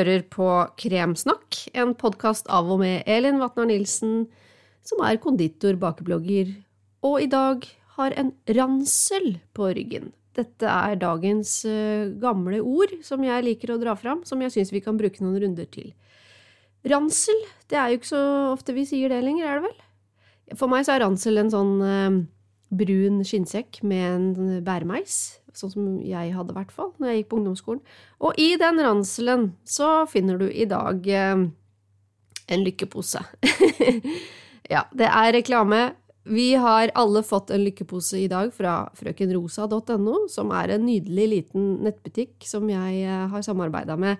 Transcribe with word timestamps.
Hører 0.00 0.22
på 0.32 0.46
Kremsnakk, 0.80 1.56
en 1.76 1.90
podkast 1.98 2.46
av 2.48 2.70
og 2.72 2.78
med 2.80 3.02
Elin 3.10 3.36
Vatnar 3.36 3.66
Nilsen, 3.68 4.22
som 4.86 5.02
er 5.04 5.18
konditor, 5.20 5.76
bakeblogger, 5.76 6.54
og 7.04 7.18
i 7.20 7.26
dag 7.28 7.66
har 7.98 8.16
en 8.16 8.30
ransel 8.56 9.34
på 9.52 9.68
ryggen. 9.76 10.06
Dette 10.38 10.64
er 10.64 10.96
dagens 11.02 11.52
uh, 11.68 12.08
gamle 12.22 12.62
ord 12.64 12.94
som 13.04 13.26
jeg 13.28 13.44
liker 13.44 13.74
å 13.74 13.78
dra 13.82 13.92
fram, 13.98 14.22
som 14.24 14.40
jeg 14.40 14.54
syns 14.54 14.72
vi 14.72 14.80
kan 14.80 14.96
bruke 14.96 15.20
noen 15.20 15.36
runder 15.42 15.68
til. 15.68 15.92
Ransel, 16.88 17.44
det 17.68 17.76
er 17.76 17.92
jo 17.92 18.00
ikke 18.00 18.12
så 18.14 18.24
ofte 18.54 18.72
vi 18.78 18.86
sier 18.88 19.12
det 19.12 19.20
lenger, 19.26 19.50
er 19.50 19.60
det 19.60 19.68
vel? 19.68 20.56
For 20.56 20.72
meg 20.72 20.88
så 20.88 20.96
er 20.96 21.04
ransel 21.04 21.44
en 21.44 21.52
sånn 21.52 21.76
uh, 21.84 22.22
brun 22.72 23.20
skinnsekk 23.20 23.82
med 23.84 24.08
en 24.14 24.64
bæremeis 24.64 25.39
sånn 25.56 25.72
som 25.72 25.86
jeg 26.04 26.34
hadde, 26.34 26.54
i 26.54 26.58
hvert 26.58 26.74
fall, 26.74 26.92
når 26.98 27.10
jeg 27.10 27.20
gikk 27.20 27.30
på 27.30 27.40
ungdomsskolen. 27.40 27.80
Og 28.26 28.38
i 28.40 28.52
den 28.60 28.82
ranselen 28.84 29.48
så 29.68 30.04
finner 30.10 30.40
du 30.40 30.46
i 30.50 30.66
dag 30.70 31.08
eh, 31.08 31.46
en 32.50 32.66
lykkepose. 32.66 33.22
ja, 34.74 34.84
det 34.96 35.08
er 35.08 35.34
reklame. 35.38 35.82
Vi 36.30 36.52
har 36.60 36.92
alle 36.98 37.22
fått 37.24 37.50
en 37.50 37.62
lykkepose 37.64 38.20
i 38.20 38.28
dag 38.30 38.52
fra 38.54 38.84
frøkenrosa.no, 38.98 40.26
som 40.30 40.52
er 40.54 40.76
en 40.76 40.84
nydelig 40.86 41.26
liten 41.32 41.72
nettbutikk 41.86 42.44
som 42.46 42.68
jeg 42.70 43.04
eh, 43.06 43.26
har 43.32 43.44
samarbeida 43.46 43.96
med 44.00 44.18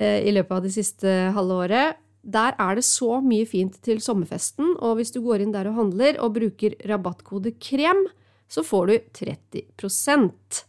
eh, 0.00 0.24
i 0.24 0.34
løpet 0.34 0.56
av 0.56 0.64
det 0.64 0.74
siste 0.74 1.16
halve 1.36 1.62
året. 1.66 2.04
Der 2.28 2.56
er 2.60 2.76
det 2.76 2.84
så 2.84 3.20
mye 3.24 3.46
fint 3.48 3.76
til 3.84 4.00
sommerfesten, 4.04 4.74
og 4.82 4.98
hvis 4.98 5.12
du 5.14 5.20
går 5.24 5.44
inn 5.44 5.54
der 5.54 5.70
og 5.70 5.78
handler 5.78 6.18
og 6.24 6.34
bruker 6.36 6.74
rabattkode 6.88 7.54
KREM, 7.62 8.08
så 8.48 8.64
får 8.64 8.86
du 8.86 8.98
30% 9.20 10.64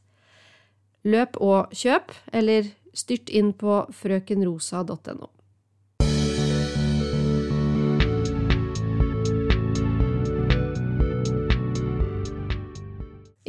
Løp 1.08 1.38
og 1.40 1.72
kjøp, 1.72 2.12
eller 2.36 2.74
styrt 2.92 3.30
inn 3.32 3.54
på 3.56 3.86
frøkenrosa.no. 3.96 5.30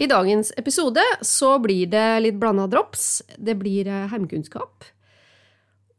I 0.00 0.06
dagens 0.08 0.52
episode 0.56 1.02
så 1.26 1.58
blir 1.60 1.90
det 1.92 2.06
litt 2.24 2.38
blanda 2.40 2.64
drops. 2.70 3.20
Det 3.36 3.58
blir 3.60 3.90
eh, 3.90 4.06
heimkunnskap. 4.08 4.86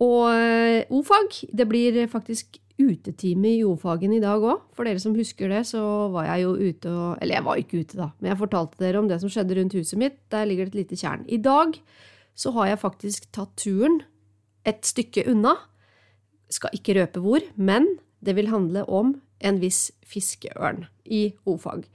Og 0.01 0.27
eh, 0.33 0.89
o-fag. 0.89 1.43
Det 1.53 1.67
blir 1.69 1.99
faktisk 2.09 2.57
utetime 2.81 3.55
i 3.57 3.63
O-fagen 3.67 4.13
i 4.15 4.21
dag 4.21 4.41
òg. 4.41 4.63
For 4.75 4.87
dere 4.87 5.01
som 5.01 5.15
husker 5.17 5.51
det, 5.51 5.63
så 5.69 5.81
var 6.13 6.29
jeg 6.31 6.45
jo 6.45 6.53
ute 6.57 6.91
og 6.91 7.17
Eller 7.21 7.37
jeg 7.37 7.45
var 7.45 7.59
ikke 7.61 7.81
ute, 7.81 7.97
da, 7.99 8.11
men 8.19 8.31
jeg 8.31 8.41
fortalte 8.41 8.81
dere 8.81 9.01
om 9.01 9.09
det 9.09 9.19
som 9.21 9.31
skjedde 9.31 9.57
rundt 9.57 9.75
huset 9.77 9.99
mitt. 10.01 10.17
Der 10.33 10.47
ligger 10.49 10.65
det 10.65 10.73
et 10.73 10.79
lite 10.83 11.01
tjern. 11.01 11.25
I 11.27 11.37
dag 11.37 11.77
så 12.35 12.53
har 12.55 12.71
jeg 12.71 12.81
faktisk 12.81 13.27
tatt 13.35 13.53
turen 13.59 14.01
et 14.65 14.85
stykke 14.85 15.25
unna. 15.29 15.55
Skal 16.51 16.73
ikke 16.75 16.97
røpe 16.97 17.21
hvor, 17.23 17.43
men 17.55 17.97
det 18.21 18.35
vil 18.37 18.51
handle 18.51 18.85
om 18.89 19.15
en 19.41 19.59
viss 19.61 19.89
fiskeørn 20.05 20.85
i 21.05 21.31
o-fag. 21.45 21.85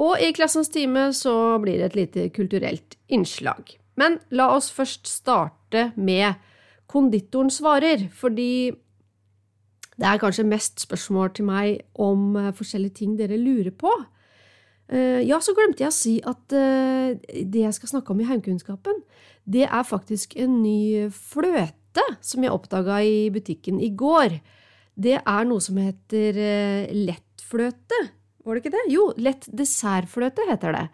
Og 0.00 0.20
i 0.20 0.32
klassens 0.32 0.70
time 0.72 1.10
så 1.16 1.58
blir 1.60 1.80
det 1.80 1.90
et 1.90 1.98
lite 1.98 2.28
kulturelt 2.32 2.96
innslag. 3.12 3.76
Men 4.00 4.18
la 4.32 4.48
oss 4.54 4.70
først 4.72 5.08
starte 5.08 5.90
med 5.96 6.40
konditoren 6.90 7.52
svarer, 7.54 8.08
fordi 8.10 8.70
det 10.00 10.08
er 10.08 10.20
kanskje 10.20 10.48
mest 10.48 10.80
spørsmål 10.86 11.34
til 11.36 11.46
meg 11.50 11.82
om 12.00 12.32
uh, 12.38 12.52
forskjellige 12.56 13.02
ting 13.02 13.18
dere 13.18 13.38
lurer 13.40 13.72
på. 13.76 13.92
Uh, 14.90 15.20
ja, 15.20 15.38
så 15.44 15.52
glemte 15.56 15.84
jeg 15.84 15.92
å 15.92 15.96
si 15.96 16.14
at 16.24 16.56
uh, 16.56 17.12
det 17.28 17.66
jeg 17.66 17.76
skal 17.76 17.92
snakke 17.92 18.14
om 18.14 18.22
i 18.22 18.28
heimkunnskapen, 18.30 19.02
det 19.44 19.66
er 19.66 19.84
faktisk 19.86 20.38
en 20.40 20.60
ny 20.62 21.10
fløte 21.12 22.06
som 22.24 22.44
jeg 22.46 22.54
oppdaga 22.54 23.00
i 23.04 23.28
butikken 23.34 23.80
i 23.82 23.90
går. 23.98 24.38
Det 25.00 25.18
er 25.20 25.48
noe 25.48 25.62
som 25.64 25.78
heter 25.80 26.36
lettfløte. 26.94 27.98
Var 28.44 28.56
det 28.56 28.62
ikke 28.62 28.74
det? 28.76 28.84
Jo, 28.92 29.08
lett 29.18 29.48
dessertfløte 29.48 30.44
heter 30.48 30.76
det. 30.76 30.84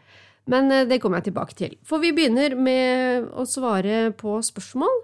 Men 0.49 0.71
det 0.89 1.01
kommer 1.03 1.21
jeg 1.21 1.29
tilbake 1.29 1.57
til. 1.59 1.75
For 1.85 2.01
vi 2.01 2.15
begynner 2.17 2.55
med 2.55 3.27
å 3.35 3.45
svare 3.51 4.15
på 4.17 4.39
spørsmål. 4.47 5.03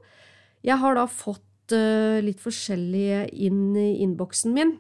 Jeg 0.63 0.79
har 0.79 0.97
da 0.99 1.09
fått 1.11 1.75
uh, 1.75 2.23
litt 2.23 2.41
forskjellige 2.43 3.27
inn 3.33 3.75
i 3.79 4.03
innboksen 4.05 4.55
min. 4.55 4.77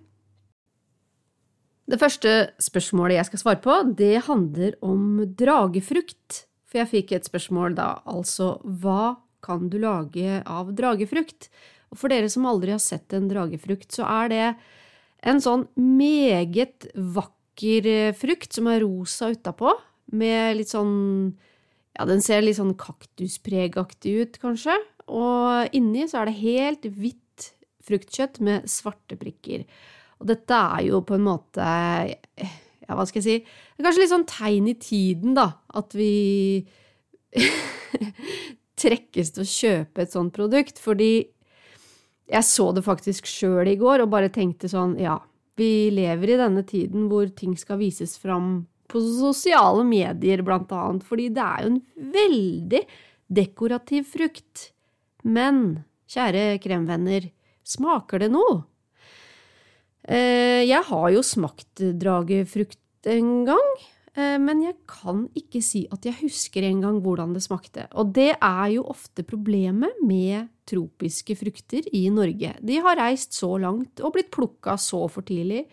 Det 1.90 1.98
første 1.98 2.32
spørsmålet 2.62 3.18
jeg 3.18 3.28
skal 3.28 3.42
svare 3.42 3.60
på, 3.64 3.74
det 3.98 4.24
handler 4.28 4.78
om 4.86 5.24
dragefrukt. 5.38 6.44
For 6.70 6.80
jeg 6.80 6.92
fikk 6.92 7.12
et 7.12 7.28
spørsmål 7.28 7.74
da, 7.76 7.88
altså 8.08 8.54
hva 8.64 9.18
kan 9.44 9.66
du 9.68 9.76
lage 9.82 10.38
av 10.48 10.70
dragefrukt? 10.78 11.50
Og 11.92 12.00
for 12.00 12.12
dere 12.12 12.30
som 12.32 12.46
aldri 12.48 12.72
har 12.72 12.80
sett 12.80 13.12
en 13.12 13.28
dragefrukt, 13.28 13.90
så 13.92 14.06
er 14.08 14.32
det 14.32 14.46
en 15.28 15.42
sånn 15.42 15.66
meget 15.76 16.88
vakker 16.96 17.88
eh, 17.90 18.14
frukt 18.16 18.56
som 18.56 18.70
er 18.72 18.80
rosa 18.86 19.28
utapå, 19.34 19.74
med 20.12 20.58
litt 20.58 20.72
sånn 20.72 20.94
Ja, 21.92 22.06
den 22.08 22.22
ser 22.24 22.40
litt 22.40 22.56
sånn 22.56 22.72
kaktuspregaktig 22.80 24.12
ut, 24.22 24.38
kanskje. 24.40 24.72
Og 25.12 25.76
inni 25.76 26.06
så 26.08 26.22
er 26.22 26.30
det 26.30 26.40
helt 26.40 26.88
hvitt 26.88 27.52
fruktkjøtt 27.82 28.40
med 28.44 28.68
svarte 28.70 29.18
prikker. 29.20 29.66
Og 30.22 30.28
dette 30.30 30.54
er 30.54 30.86
jo 30.88 31.02
på 31.06 31.18
en 31.18 31.26
måte 31.26 31.66
Ja, 32.82 32.96
hva 32.96 33.04
skal 33.08 33.22
jeg 33.22 33.26
si 33.26 33.36
Det 33.42 33.82
er 33.82 33.88
kanskje 33.88 34.04
litt 34.04 34.12
sånn 34.12 34.28
tegn 34.30 34.70
i 34.70 34.78
tiden, 34.78 35.36
da, 35.38 35.48
at 35.74 35.94
vi 35.96 36.62
trekkes 38.82 39.32
til 39.34 39.44
å 39.44 39.52
kjøpe 39.52 40.04
et 40.04 40.14
sånt 40.14 40.34
produkt, 40.34 40.80
fordi 40.82 41.12
jeg 42.32 42.46
så 42.48 42.70
det 42.74 42.84
faktisk 42.86 43.28
sjøl 43.28 43.68
i 43.68 43.78
går 43.80 44.04
og 44.04 44.12
bare 44.12 44.32
tenkte 44.32 44.70
sånn 44.70 44.96
Ja, 45.00 45.18
vi 45.58 45.90
lever 45.92 46.34
i 46.34 46.40
denne 46.40 46.64
tiden 46.66 47.08
hvor 47.10 47.28
ting 47.36 47.56
skal 47.60 47.80
vises 47.82 48.16
fram 48.20 48.66
på 48.92 49.00
sosiale 49.00 49.84
medier, 49.88 50.42
blant 50.44 50.72
annet, 50.76 51.04
fordi 51.06 51.30
det 51.32 51.44
er 51.44 51.64
jo 51.64 51.70
en 51.72 52.12
veldig 52.12 52.82
dekorativ 53.32 54.10
frukt. 54.12 54.71
Men, 55.22 55.84
kjære 56.10 56.58
kremvenner, 56.62 57.30
smaker 57.62 58.24
det 58.24 58.30
noe? 58.34 58.62
Eh, 60.02 60.66
jeg 60.66 60.82
har 60.88 61.08
jo 61.14 61.22
smakt 61.22 61.82
dragefrukt 62.00 63.06
en 63.12 63.44
gang, 63.46 63.68
eh, 64.16 64.38
men 64.42 64.64
jeg 64.64 64.76
kan 64.90 65.28
ikke 65.38 65.62
si 65.62 65.84
at 65.94 66.06
jeg 66.06 66.18
husker 66.24 66.66
engang 66.66 66.98
hvordan 67.04 67.36
det 67.36 67.44
smakte. 67.44 67.86
Og 67.94 68.10
det 68.14 68.32
er 68.34 68.68
jo 68.74 68.86
ofte 68.90 69.22
problemet 69.22 70.02
med 70.02 70.50
tropiske 70.66 71.36
frukter 71.38 71.86
i 71.94 72.08
Norge. 72.10 72.56
De 72.60 72.80
har 72.82 72.98
reist 72.98 73.34
så 73.38 73.54
langt 73.62 74.02
og 74.02 74.14
blitt 74.16 74.32
plukka 74.34 74.76
så 74.78 75.06
for 75.10 75.22
tidlig 75.26 75.66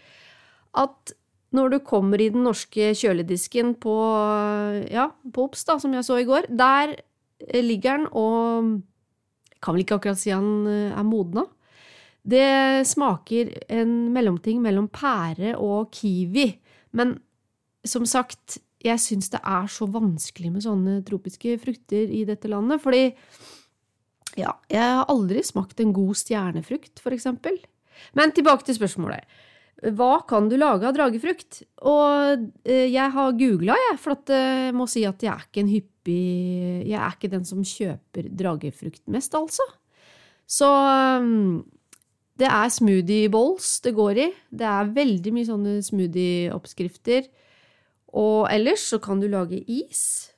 at 0.78 1.16
når 1.50 1.72
du 1.74 1.80
kommer 1.82 2.22
i 2.22 2.30
den 2.30 2.44
norske 2.46 2.92
kjøledisken 2.94 3.74
på, 3.82 3.96
ja, 4.94 5.08
på 5.34 5.48
Ops, 5.48 5.66
da, 5.66 5.80
som 5.82 5.96
jeg 5.98 6.06
så 6.06 6.20
i 6.22 6.28
går, 6.28 6.46
der 6.54 6.94
ligger 7.66 7.98
den 7.98 8.06
og 8.14 8.76
kan 9.64 9.76
vel 9.76 9.86
ikke 9.86 10.00
akkurat 10.00 10.20
si 10.20 10.34
han 10.34 10.68
eh, 10.70 10.94
er 10.96 11.08
modna. 11.08 11.46
Det 12.30 12.86
smaker 12.88 13.54
en 13.72 13.94
mellomting 14.14 14.60
mellom 14.62 14.90
pære 14.92 15.56
og 15.58 15.90
kiwi, 15.96 16.52
men 16.98 17.16
som 17.88 18.06
sagt, 18.08 18.60
jeg 18.84 19.00
syns 19.02 19.32
det 19.32 19.40
er 19.44 19.68
så 19.72 19.88
vanskelig 19.92 20.52
med 20.54 20.64
sånne 20.64 21.00
tropiske 21.08 21.56
frukter 21.64 22.12
i 22.12 22.26
dette 22.28 22.52
landet, 22.52 22.84
fordi 22.84 23.10
ja, 24.38 24.54
jeg 24.72 24.84
har 24.84 25.10
aldri 25.12 25.42
smakt 25.44 25.80
en 25.82 25.94
god 25.96 26.20
stjernefrukt, 26.20 27.00
for 27.02 27.16
eksempel. 27.16 27.58
Men 28.16 28.32
tilbake 28.36 28.68
til 28.68 28.78
spørsmålet. 28.78 29.26
Hva 29.80 30.20
kan 30.28 30.50
du 30.52 30.58
lage 30.60 30.88
av 30.88 30.96
dragefrukt? 30.96 31.62
Og 31.88 32.48
eh, 32.68 32.90
jeg 32.92 33.16
har 33.16 33.36
googla, 33.40 33.78
jeg, 33.80 34.00
for 34.04 34.18
at 34.18 34.32
jeg 34.34 34.70
eh, 34.70 34.76
må 34.76 34.88
si 34.92 35.06
at 35.08 35.24
jeg 35.24 35.32
er 35.32 35.46
ikke 35.46 35.64
en 35.64 35.72
hyppig 35.72 36.24
Jeg 36.90 36.98
er 37.00 37.16
ikke 37.16 37.32
den 37.32 37.46
som 37.48 37.64
kjøper 37.64 38.32
dragefrukt 38.42 39.06
mest, 39.14 39.36
altså. 39.40 39.64
Så 40.50 40.68
mm, 40.68 41.62
det 42.42 42.50
er 42.50 42.74
smoothie 42.74 43.30
bowls 43.32 43.78
det 43.86 43.94
går 43.96 44.24
i. 44.26 44.28
Det 44.50 44.68
er 44.68 44.92
veldig 44.96 45.36
mye 45.36 45.48
sånne 45.48 45.76
smoothie-oppskrifter. 45.86 47.30
Og 48.20 48.50
ellers 48.50 48.88
så 48.90 49.00
kan 49.04 49.22
du 49.22 49.28
lage 49.30 49.62
is. 49.70 50.32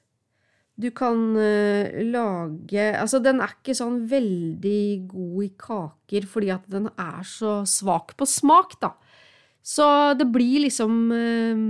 Du 0.82 0.90
kan 0.96 1.36
uh, 1.38 2.02
lage 2.10 2.86
Altså, 2.98 3.20
den 3.22 3.42
er 3.44 3.54
ikke 3.54 3.76
sånn 3.78 4.02
veldig 4.10 4.84
god 5.12 5.44
i 5.46 5.50
kaker 5.62 6.28
fordi 6.28 6.50
at 6.56 6.66
den 6.72 6.90
er 6.96 7.22
så 7.28 7.62
svak 7.70 8.16
på 8.18 8.28
smak, 8.28 8.80
da. 8.82 8.96
Så 9.64 9.86
det 10.18 10.28
blir 10.34 10.66
liksom 10.66 11.12
eh, 11.16 11.66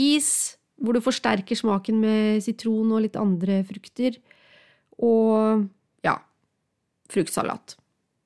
is 0.00 0.58
hvor 0.80 0.96
du 0.96 1.04
forsterker 1.04 1.56
smaken 1.56 2.00
med 2.02 2.42
sitron 2.44 2.92
og 2.92 3.04
litt 3.04 3.16
andre 3.16 3.62
frukter. 3.66 4.18
Og 5.02 5.64
ja 6.04 6.18
fruktsalat. 7.12 7.76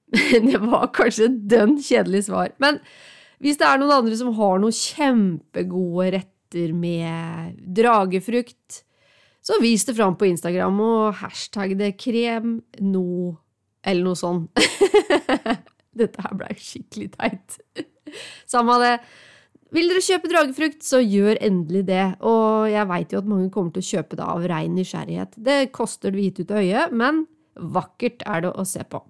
det 0.48 0.58
var 0.62 0.90
kanskje 0.96 1.28
et 1.28 1.38
dønn 1.50 1.76
kjedelig 1.82 2.26
svar. 2.28 2.52
Men 2.62 2.80
hvis 3.42 3.58
det 3.60 3.68
er 3.68 3.80
noen 3.80 3.94
andre 4.00 4.18
som 4.18 4.32
har 4.34 4.60
noen 4.62 4.74
kjempegode 4.74 6.10
retter 6.16 6.72
med 6.74 7.58
dragefrukt, 7.76 8.82
så 9.44 9.56
vis 9.62 9.84
det 9.88 9.94
fram 9.96 10.16
på 10.18 10.28
Instagram 10.28 10.80
og 10.84 11.20
hashtag 11.22 11.76
det 11.78 11.94
krem 12.00 12.58
no 12.84 13.36
eller 13.86 14.08
noe 14.08 14.18
sånt. 14.18 14.50
Dette 15.98 16.24
her 16.24 16.34
blei 16.36 16.56
skikkelig 16.58 17.12
teit. 17.14 17.60
Samme 18.50 18.78
det. 18.82 18.92
Vil 19.76 19.90
dere 19.90 20.00
kjøpe 20.00 20.30
dragefrukt, 20.32 20.80
så 20.80 21.02
gjør 21.02 21.42
endelig 21.44 21.82
det, 21.90 22.04
og 22.24 22.70
jeg 22.72 22.88
veit 22.88 23.12
jo 23.12 23.20
at 23.20 23.28
mange 23.28 23.50
kommer 23.52 23.74
til 23.74 23.84
å 23.84 23.88
kjøpe 23.90 24.16
det 24.16 24.24
av 24.24 24.46
rein 24.48 24.72
nysgjerrighet. 24.78 25.36
Det 25.36 25.58
koster 25.76 26.14
det 26.14 26.22
hvite 26.22 26.46
ut 26.46 26.54
av 26.54 26.62
øyet, 26.62 26.94
men 26.96 27.26
vakkert 27.76 28.24
er 28.24 28.46
det 28.46 28.54
å 28.56 28.64
se 28.68 28.86
på. 28.88 29.02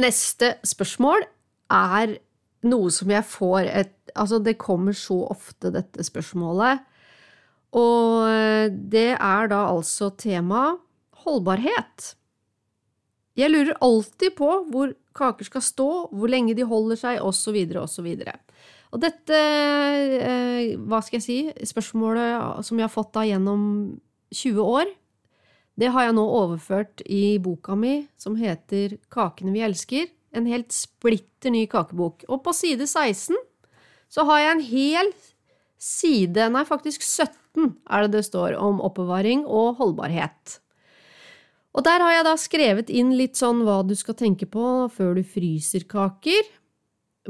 Neste 0.00 0.56
spørsmål 0.66 1.28
er 1.76 2.16
noe 2.66 2.90
som 2.94 3.14
jeg 3.14 3.26
får 3.30 3.70
et 3.70 3.96
Altså, 4.18 4.40
det 4.42 4.56
kommer 4.58 4.90
så 4.90 5.20
ofte, 5.30 5.70
dette 5.70 6.02
spørsmålet. 6.02 6.80
Og 7.78 8.26
det 8.90 9.12
er 9.14 9.50
da 9.52 9.60
altså 9.70 10.08
tema 10.18 10.64
holdbarhet. 11.22 12.16
Jeg 13.38 13.52
lurer 13.52 13.78
alltid 13.84 14.34
på 14.38 14.48
hvor 14.72 14.94
kaker 15.16 15.46
skal 15.46 15.62
stå, 15.64 15.88
hvor 16.10 16.30
lenge 16.30 16.54
de 16.58 16.66
holder 16.66 16.98
seg, 16.98 17.20
osv., 17.22 17.58
osv. 17.78 18.08
Og 18.90 19.02
dette, 19.02 19.38
eh, 19.38 20.76
hva 20.76 21.00
skal 21.02 21.20
jeg 21.20 21.26
si, 21.26 21.66
spørsmålet 21.70 22.64
som 22.66 22.78
jeg 22.78 22.88
har 22.88 22.94
fått 22.94 23.12
da 23.14 23.26
gjennom 23.28 23.62
20 24.34 24.62
år, 24.66 24.90
det 25.80 25.90
har 25.94 26.08
jeg 26.08 26.16
nå 26.18 26.24
overført 26.26 27.02
i 27.08 27.38
boka 27.40 27.76
mi 27.78 28.02
som 28.20 28.34
heter 28.36 28.98
Kakene 29.12 29.54
vi 29.54 29.62
elsker. 29.64 30.10
En 30.36 30.46
helt 30.46 30.74
splitter 30.74 31.54
ny 31.54 31.64
kakebok. 31.70 32.26
Og 32.28 32.42
på 32.44 32.52
side 32.54 32.86
16 32.86 33.38
så 34.10 34.26
har 34.28 34.42
jeg 34.42 34.52
en 34.52 34.66
hel 34.66 35.12
side, 35.80 36.50
nei 36.52 36.66
faktisk 36.68 37.02
17 37.06 37.78
er 37.88 38.04
det 38.04 38.18
det 38.18 38.26
står 38.26 38.58
om 38.60 38.82
oppbevaring 38.84 39.46
og 39.46 39.78
holdbarhet. 39.80 40.58
Og 41.70 41.86
der 41.86 42.02
har 42.02 42.16
jeg 42.16 42.26
da 42.26 42.36
skrevet 42.40 42.90
inn 42.90 43.12
litt 43.18 43.38
sånn 43.38 43.62
hva 43.66 43.80
du 43.86 43.94
skal 43.98 44.16
tenke 44.18 44.48
på 44.50 44.88
før 44.90 45.14
du 45.18 45.22
fryser 45.26 45.86
kaker. 45.90 46.48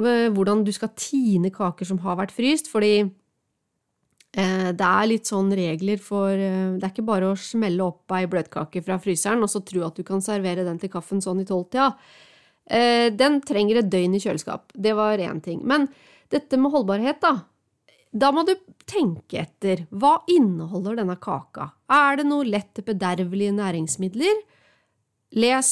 Hvordan 0.01 0.63
du 0.65 0.71
skal 0.73 0.95
tine 0.97 1.51
kaker 1.53 1.89
som 1.89 1.99
har 2.05 2.17
vært 2.17 2.33
fryst, 2.33 2.71
fordi 2.73 2.95
eh, 3.03 4.71
det 4.73 4.87
er 4.87 5.11
litt 5.11 5.29
sånn 5.29 5.51
regler 5.53 6.01
for 6.01 6.31
eh, 6.31 6.79
Det 6.79 6.87
er 6.87 6.93
ikke 6.95 7.09
bare 7.11 7.33
å 7.33 7.37
smelle 7.37 7.85
opp 7.85 8.15
ei 8.17 8.25
bløtkake 8.31 8.81
fra 8.87 8.97
fryseren 9.03 9.43
og 9.45 9.51
så 9.53 9.61
tro 9.67 9.83
at 9.85 9.99
du 9.99 10.07
kan 10.07 10.25
servere 10.25 10.65
den 10.65 10.81
til 10.81 10.93
kaffen 10.95 11.21
sånn 11.21 11.43
i 11.43 11.49
tolvtida. 11.49 11.91
Eh, 12.71 13.11
den 13.13 13.43
trenger 13.45 13.83
et 13.83 13.93
døgn 13.93 14.15
i 14.17 14.23
kjøleskap. 14.23 14.71
Det 14.73 14.95
var 14.97 15.21
én 15.21 15.43
ting. 15.45 15.61
Men 15.67 15.91
dette 16.33 16.57
med 16.57 16.73
holdbarhet, 16.73 17.21
da. 17.21 17.35
Da 18.11 18.33
må 18.35 18.43
du 18.47 18.57
tenke 18.91 19.45
etter. 19.45 19.85
Hva 19.91 20.19
inneholder 20.31 20.99
denne 20.99 21.15
kaka? 21.23 21.71
Er 21.91 22.19
det 22.19 22.27
noe 22.27 22.47
lett 22.47 22.83
bedervelige 22.87 23.55
næringsmidler? 23.55 24.43
Les 25.39 25.71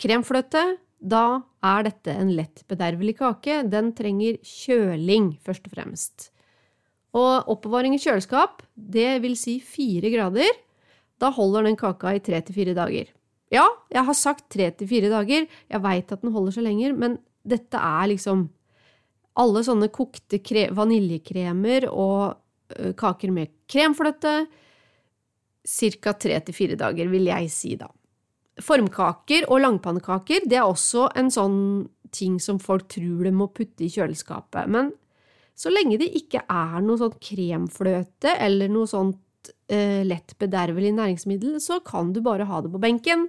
kremfløte. 0.00 0.64
Da 0.98 1.40
er 1.64 1.86
dette 1.86 2.12
en 2.12 2.32
lett 2.36 2.64
bedervelig 2.68 3.16
kake. 3.20 3.62
Den 3.70 3.92
trenger 3.96 4.36
kjøling, 4.44 5.36
først 5.46 5.70
og 5.70 5.76
fremst. 5.76 6.28
Og 7.16 7.48
oppbevaring 7.54 7.94
i 7.96 8.02
kjøleskap, 8.02 8.60
det 8.74 9.22
vil 9.24 9.38
si 9.38 9.56
fire 9.64 10.10
grader. 10.12 10.50
Da 11.18 11.32
holder 11.34 11.64
den 11.66 11.78
kaka 11.78 12.12
i 12.14 12.22
tre 12.22 12.42
til 12.44 12.58
fire 12.58 12.76
dager. 12.76 13.08
Ja, 13.54 13.64
jeg 13.88 14.04
har 14.04 14.16
sagt 14.18 14.50
tre 14.52 14.68
til 14.76 14.90
fire 14.90 15.08
dager. 15.12 15.48
Jeg 15.48 15.84
veit 15.86 16.12
at 16.12 16.20
den 16.20 16.34
holder 16.34 16.58
seg 16.58 16.68
lenger, 16.68 16.92
men 16.92 17.16
dette 17.48 17.80
er 17.80 18.10
liksom 18.12 18.50
alle 19.38 19.62
sånne 19.66 19.88
kokte 19.94 20.40
vaniljekremer 20.74 21.88
og 21.90 22.38
kaker 22.98 23.30
med 23.32 23.52
kremfløte 23.70 24.32
ca. 25.68 26.12
tre 26.12 26.40
til 26.40 26.56
fire 26.56 26.76
dager, 26.76 27.08
vil 27.08 27.28
jeg 27.28 27.50
si 27.52 27.76
da. 27.78 27.88
Formkaker 28.58 29.46
og 29.52 29.62
langpannekaker 29.62 30.48
det 30.50 30.58
er 30.58 30.66
også 30.66 31.08
en 31.18 31.30
sånn 31.30 31.60
ting 32.10 32.38
som 32.40 32.58
folk 32.58 32.88
tror 32.90 33.26
de 33.26 33.32
må 33.34 33.50
putte 33.54 33.84
i 33.86 33.92
kjøleskapet. 33.92 34.66
Men 34.66 34.90
så 35.58 35.72
lenge 35.72 35.98
det 36.00 36.10
ikke 36.16 36.44
er 36.48 36.82
noe 36.84 37.00
sånn 37.00 37.16
kremfløte 37.22 38.34
eller 38.40 38.70
noe 38.72 38.88
sånt 38.90 39.52
eh, 39.70 40.04
lett 40.06 40.36
bedervelig 40.40 40.94
næringsmiddel, 40.96 41.58
så 41.62 41.80
kan 41.84 42.12
du 42.14 42.22
bare 42.24 42.48
ha 42.48 42.62
det 42.64 42.72
på 42.72 42.82
benken. 42.82 43.28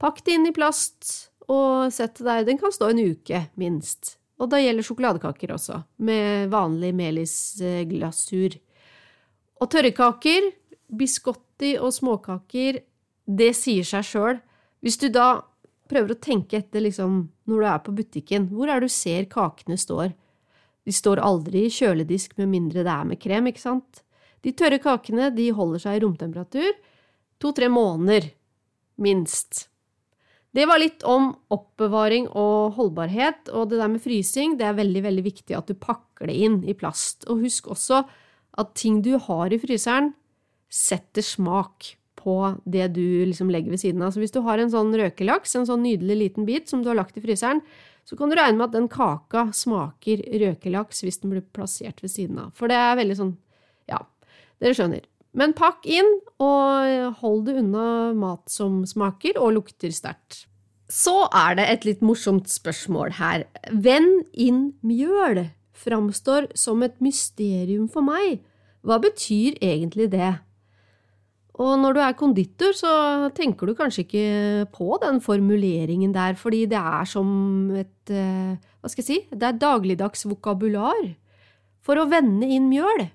Pakk 0.00 0.22
det 0.24 0.38
inn 0.38 0.50
i 0.50 0.54
plast 0.54 1.30
og 1.50 1.92
sett 1.92 2.18
det 2.20 2.28
der. 2.28 2.46
Den 2.48 2.60
kan 2.60 2.72
stå 2.74 2.92
en 2.92 3.02
uke, 3.02 3.46
minst. 3.60 4.16
Og 4.42 4.50
da 4.50 4.58
gjelder 4.58 4.86
sjokoladekaker 4.86 5.54
også, 5.54 5.78
med 6.02 6.50
vanlig 6.52 6.90
melisglasur. 6.98 8.56
Og 9.62 9.70
tørrekaker, 9.70 10.50
biscotti 10.90 11.76
og 11.78 11.94
småkaker, 11.94 12.80
det 13.24 13.52
sier 13.56 13.86
seg 13.86 14.08
sjøl. 14.08 14.40
Hvis 14.84 14.98
du 15.00 15.06
da 15.14 15.28
prøver 15.88 16.14
å 16.14 16.20
tenke 16.20 16.58
etter 16.58 16.82
liksom, 16.82 17.20
når 17.48 17.60
du 17.62 17.68
er 17.70 17.84
på 17.86 17.94
butikken, 17.94 18.48
hvor 18.50 18.68
er 18.68 18.82
det 18.82 18.90
du 18.90 18.96
ser 18.96 19.28
kakene 19.30 19.78
står? 19.80 20.10
De 20.84 20.92
står 20.92 21.22
aldri 21.24 21.64
i 21.68 21.72
kjøledisk 21.72 22.34
med 22.40 22.50
mindre 22.52 22.82
det 22.84 22.92
er 22.92 23.06
med 23.08 23.20
krem, 23.22 23.46
ikke 23.48 23.62
sant? 23.62 24.02
De 24.44 24.52
tørre 24.52 24.80
kakene 24.82 25.30
de 25.32 25.48
holder 25.56 25.80
seg 25.86 25.96
i 25.96 26.04
romtemperatur 26.04 26.74
to–tre 27.40 27.68
måneder, 27.68 28.30
minst. 28.96 29.68
Det 30.54 30.68
var 30.70 30.78
litt 30.78 31.02
om 31.08 31.32
oppbevaring 31.54 32.28
og 32.30 32.76
holdbarhet, 32.76 33.50
og 33.50 33.72
det 33.72 33.80
der 33.80 33.90
med 33.90 34.02
frysing, 34.04 34.54
det 34.60 34.68
er 34.68 34.76
veldig, 34.78 35.02
veldig 35.08 35.24
viktig 35.26 35.56
at 35.58 35.70
du 35.70 35.74
pakker 35.74 36.30
det 36.30 36.36
inn 36.46 36.60
i 36.62 36.76
plast. 36.78 37.26
Og 37.26 37.42
husk 37.42 37.72
også 37.74 38.04
at 38.62 38.74
ting 38.78 39.00
du 39.02 39.16
har 39.18 39.50
i 39.50 39.58
fryseren, 39.58 40.12
setter 40.70 41.26
smak 41.26 41.96
på 42.18 42.36
det 42.70 42.86
du 42.94 43.26
liksom 43.26 43.50
legger 43.52 43.74
ved 43.74 43.82
siden 43.82 44.02
av. 44.02 44.14
Så 44.14 44.22
hvis 44.22 44.34
du 44.34 44.40
har 44.46 44.62
en 44.62 44.70
sånn 44.70 44.94
røkelaks, 44.96 45.56
en 45.58 45.66
sånn 45.68 45.82
nydelig 45.84 46.16
liten 46.20 46.46
bit 46.48 46.70
som 46.70 46.82
du 46.82 46.90
har 46.92 46.98
lagt 46.98 47.18
i 47.18 47.24
fryseren, 47.24 47.60
så 48.04 48.18
kan 48.18 48.30
du 48.30 48.36
regne 48.36 48.58
med 48.58 48.68
at 48.68 48.76
den 48.76 48.88
kaka 48.92 49.48
smaker 49.56 50.22
røkelaks 50.42 51.02
hvis 51.04 51.18
den 51.22 51.34
blir 51.34 51.44
plassert 51.56 52.02
ved 52.04 52.12
siden 52.12 52.40
av. 52.46 52.54
For 52.56 52.70
det 52.70 52.78
er 52.78 53.00
veldig 53.00 53.18
sånn, 53.18 53.34
ja, 53.90 54.00
dere 54.62 54.76
skjønner. 54.76 55.02
Men 55.34 55.54
pakk 55.56 55.86
inn, 55.90 56.10
og 56.42 57.18
hold 57.20 57.44
det 57.48 57.58
unna 57.62 58.12
mat 58.16 58.50
som 58.50 58.82
smaker 58.86 59.38
og 59.40 59.56
lukter 59.58 59.90
sterkt. 59.94 60.44
Så 60.90 61.24
er 61.34 61.56
det 61.58 61.66
et 61.70 61.86
litt 61.88 62.02
morsomt 62.04 62.50
spørsmål 62.52 63.16
her. 63.18 63.46
Vend 63.72 64.28
inn 64.30 64.74
mjøl 64.86 65.48
framstår 65.74 66.52
som 66.58 66.84
et 66.86 67.00
mysterium 67.02 67.88
for 67.90 68.06
meg. 68.06 68.44
Hva 68.84 69.00
betyr 69.02 69.56
egentlig 69.64 70.10
det? 70.12 70.34
Og 71.62 71.76
når 71.78 71.94
du 71.94 72.00
er 72.02 72.16
konditor, 72.18 72.74
så 72.74 72.92
tenker 73.34 73.70
du 73.70 73.76
kanskje 73.78 74.02
ikke 74.04 74.70
på 74.74 74.98
den 75.02 75.20
formuleringen 75.22 76.14
der, 76.14 76.34
fordi 76.38 76.64
det 76.70 76.80
er 76.80 77.06
som 77.06 77.28
et 77.78 78.10
eh, 78.10 78.56
Hva 78.82 78.90
skal 78.90 79.04
jeg 79.04 79.06
si? 79.06 79.18
Det 79.30 79.46
er 79.48 79.60
dagligdags 79.62 80.26
vokabular. 80.28 81.14
For 81.84 82.00
å 82.00 82.08
vende 82.10 82.48
inn 82.50 82.66
mjøl. 82.68 83.06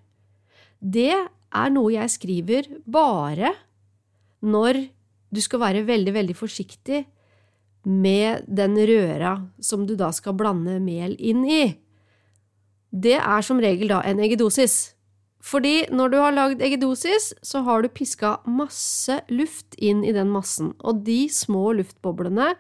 Det 0.80 1.14
er 1.56 1.72
noe 1.74 1.94
jeg 1.96 2.14
skriver 2.14 2.70
bare 2.86 3.54
når 4.46 4.86
du 5.30 5.42
skal 5.44 5.62
være 5.62 5.86
veldig, 5.88 6.14
veldig 6.16 6.36
forsiktig 6.38 7.04
med 7.90 8.46
den 8.48 8.78
røra 8.90 9.36
som 9.64 9.86
du 9.88 9.96
da 10.00 10.12
skal 10.16 10.38
blande 10.38 10.80
mel 10.84 11.16
inn 11.18 11.44
i. 11.46 11.64
Det 12.90 13.18
er 13.20 13.46
som 13.46 13.62
regel 13.62 13.92
da 13.92 14.02
en 14.06 14.22
eggedosis. 14.24 14.96
Fordi 15.40 15.88
når 15.94 16.12
du 16.12 16.18
har 16.20 16.36
lagd 16.36 16.64
eggedosis, 16.66 17.32
så 17.46 17.62
har 17.64 17.82
du 17.82 17.92
piska 17.94 18.40
masse 18.50 19.22
luft 19.32 19.78
inn 19.78 20.04
i 20.04 20.12
den 20.16 20.32
massen, 20.34 20.74
og 20.84 21.06
de 21.08 21.30
små 21.32 21.72
luftboblene, 21.78 22.54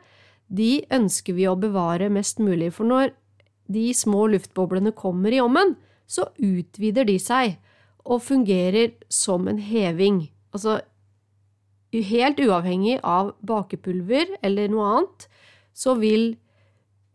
de 0.47 0.85
ønsker 0.95 1.35
vi 1.37 1.45
å 1.49 1.57
bevare 1.59 2.07
mest 2.09 2.39
mulig, 2.39 2.71
for 2.73 2.87
når 2.87 3.11
de 3.69 3.89
små 3.93 4.29
luftboblene 4.31 4.95
kommer 4.97 5.35
i 5.35 5.41
ommen, 5.43 5.75
så 6.09 6.29
utvider 6.39 7.05
de 7.05 7.19
seg, 7.21 7.59
og 8.05 8.23
fungerer 8.23 8.93
som 9.11 9.47
en 9.47 9.59
heving. 9.61 10.27
Altså 10.53 10.79
helt 11.93 12.39
uavhengig 12.41 12.99
av 13.03 13.33
bakepulver 13.45 14.35
eller 14.45 14.69
noe 14.71 14.91
annet, 14.93 15.27
så 15.73 15.95
vil 15.99 16.37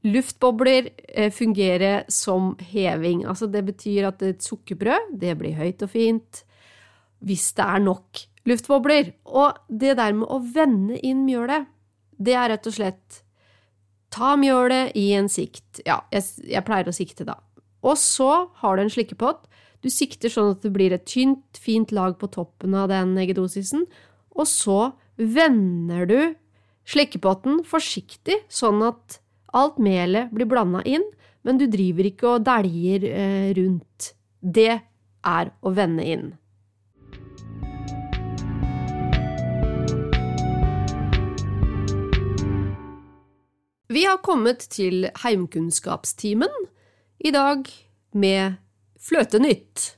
luftbobler 0.04 0.90
eh, 1.08 1.30
fungere 1.32 2.04
som 2.12 2.54
heving. 2.72 3.24
Altså 3.24 3.48
det 3.50 3.64
betyr 3.64 4.10
at 4.10 4.22
et 4.22 4.44
sukkerbrød, 4.44 5.14
det 5.20 5.36
blir 5.40 5.56
høyt 5.58 5.84
og 5.86 5.92
fint 5.94 6.44
hvis 7.24 7.54
det 7.56 7.64
er 7.64 7.80
nok 7.80 8.20
luftbobler. 8.44 9.14
Og 9.24 9.56
det 9.68 9.96
der 9.96 10.12
med 10.12 10.28
å 10.28 10.42
vende 10.54 10.98
inn 11.00 11.24
mjølet, 11.24 11.70
det 12.20 12.34
er 12.36 12.50
rett 12.52 12.68
og 12.68 12.76
slett 12.76 13.22
ta 14.14 14.34
mjølet 14.38 14.92
i 14.98 15.08
en 15.16 15.30
sikt. 15.32 15.80
Ja, 15.86 16.02
jeg, 16.12 16.26
jeg 16.52 16.66
pleier 16.66 16.90
å 16.90 16.94
sikte, 16.94 17.26
da. 17.26 17.38
Og 17.84 17.96
så 18.00 18.30
har 18.60 18.76
du 18.76 18.84
en 18.84 18.92
slikkepott 18.92 19.48
du 19.84 19.90
sikter 19.92 20.32
sånn 20.32 20.54
at 20.54 20.62
det 20.64 20.70
blir 20.72 20.94
et 20.96 21.04
tynt, 21.04 21.58
fint 21.60 21.90
lag 21.92 22.14
på 22.16 22.30
toppen 22.32 22.72
av 22.72 22.88
den 22.88 23.10
eggedosisen, 23.20 23.82
og 24.32 24.48
så 24.48 24.94
vender 25.20 26.08
du 26.08 26.20
slikkepotten 26.88 27.60
forsiktig, 27.68 28.38
sånn 28.48 28.80
at 28.86 29.18
alt 29.52 29.76
melet 29.76 30.32
blir 30.32 30.48
blanda 30.48 30.80
inn, 30.88 31.04
men 31.44 31.60
du 31.60 31.66
driver 31.68 32.08
ikke 32.08 32.30
og 32.32 32.48
dæljer 32.48 33.04
eh, 33.10 33.52
rundt. 33.60 34.08
Det 34.40 34.72
er 34.72 35.52
å 35.60 35.74
vende 35.76 36.08
inn. 36.08 36.26
Vi 43.92 44.08
har 44.08 44.24
kommet 44.24 44.64
til 44.72 45.10
heimkunnskapstimen 45.20 46.62
i 47.20 47.36
dag 47.36 47.68
med 48.16 48.63
Fløtenytt. 49.04 49.90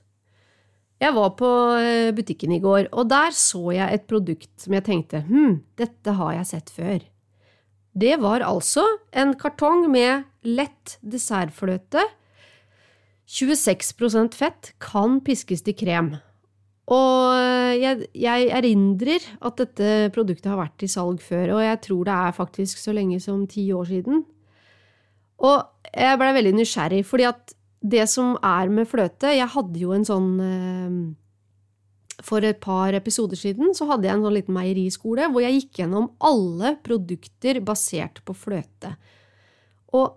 Jeg 0.98 1.12
var 1.14 1.34
på 1.38 1.48
eh, 1.78 2.10
butikken 2.16 2.54
i 2.56 2.60
går, 2.62 2.88
og 2.96 3.10
der 3.10 3.34
så 3.36 3.68
jeg 3.75 3.98
et 3.98 4.06
produkt 4.08 4.50
som 4.58 4.75
jeg 4.75 4.86
tenkte 4.86 5.20
hm, 5.28 5.60
dette 5.78 6.14
har 6.18 6.38
jeg 6.38 6.48
sett 6.50 6.72
før. 6.72 7.04
Det 7.96 8.16
var 8.20 8.44
altså 8.44 8.84
en 9.16 9.34
kartong 9.38 9.86
med 9.92 10.26
lett 10.44 10.96
dessertfløte. 11.04 12.02
26% 13.26 14.36
fett 14.38 14.72
kan 14.82 15.20
piskes 15.25 15.64
til 15.66 15.76
krem. 15.78 16.10
Og 16.92 17.34
jeg, 17.80 18.06
jeg, 18.14 18.50
erindrer 18.54 19.25
at 19.42 19.58
dette 19.58 20.10
produktet 20.14 20.50
har 20.52 20.60
vært 20.60 20.84
i 20.86 20.90
salg 20.90 21.22
før, 21.25 21.56
og 21.56 21.64
jeg 21.64 21.80
tror 21.88 22.04
det 22.06 22.16
er 22.16 22.36
faktisk 22.36 22.78
så 22.78 22.94
lenge 22.94 23.18
som 23.22 23.42
ti 23.50 23.64
år 23.75 23.88
siden. 23.90 24.22
Og 25.42 25.90
jeg 25.90 26.20
blei 26.20 26.34
veldig 26.36 26.54
nysgjerrig, 26.60 27.02
fordi 27.08 27.26
at 27.28 27.56
det 27.80 28.06
som 28.11 28.35
er 28.45 28.71
med 28.73 28.88
fløte 28.88 29.35
Jeg 29.37 29.49
hadde 29.52 29.80
jo 29.80 29.92
en 29.95 30.06
sånn 30.06 30.28
eh, 30.42 30.99
For 32.25 32.45
et 32.47 32.61
par 32.62 32.97
episoder 32.97 33.38
siden 33.38 33.75
så 33.76 33.88
hadde 33.90 34.09
jeg 34.09 34.16
en 34.16 34.25
sånn 34.26 34.37
liten 34.37 34.56
meieriskole 34.56 35.28
hvor 35.33 35.45
jeg 35.45 35.61
gikk 35.61 35.83
gjennom 35.83 36.11
alle 36.25 36.76
produkter 36.87 37.61
basert 37.64 38.23
på 38.25 38.37
fløte. 38.37 38.95
Og 39.95 40.16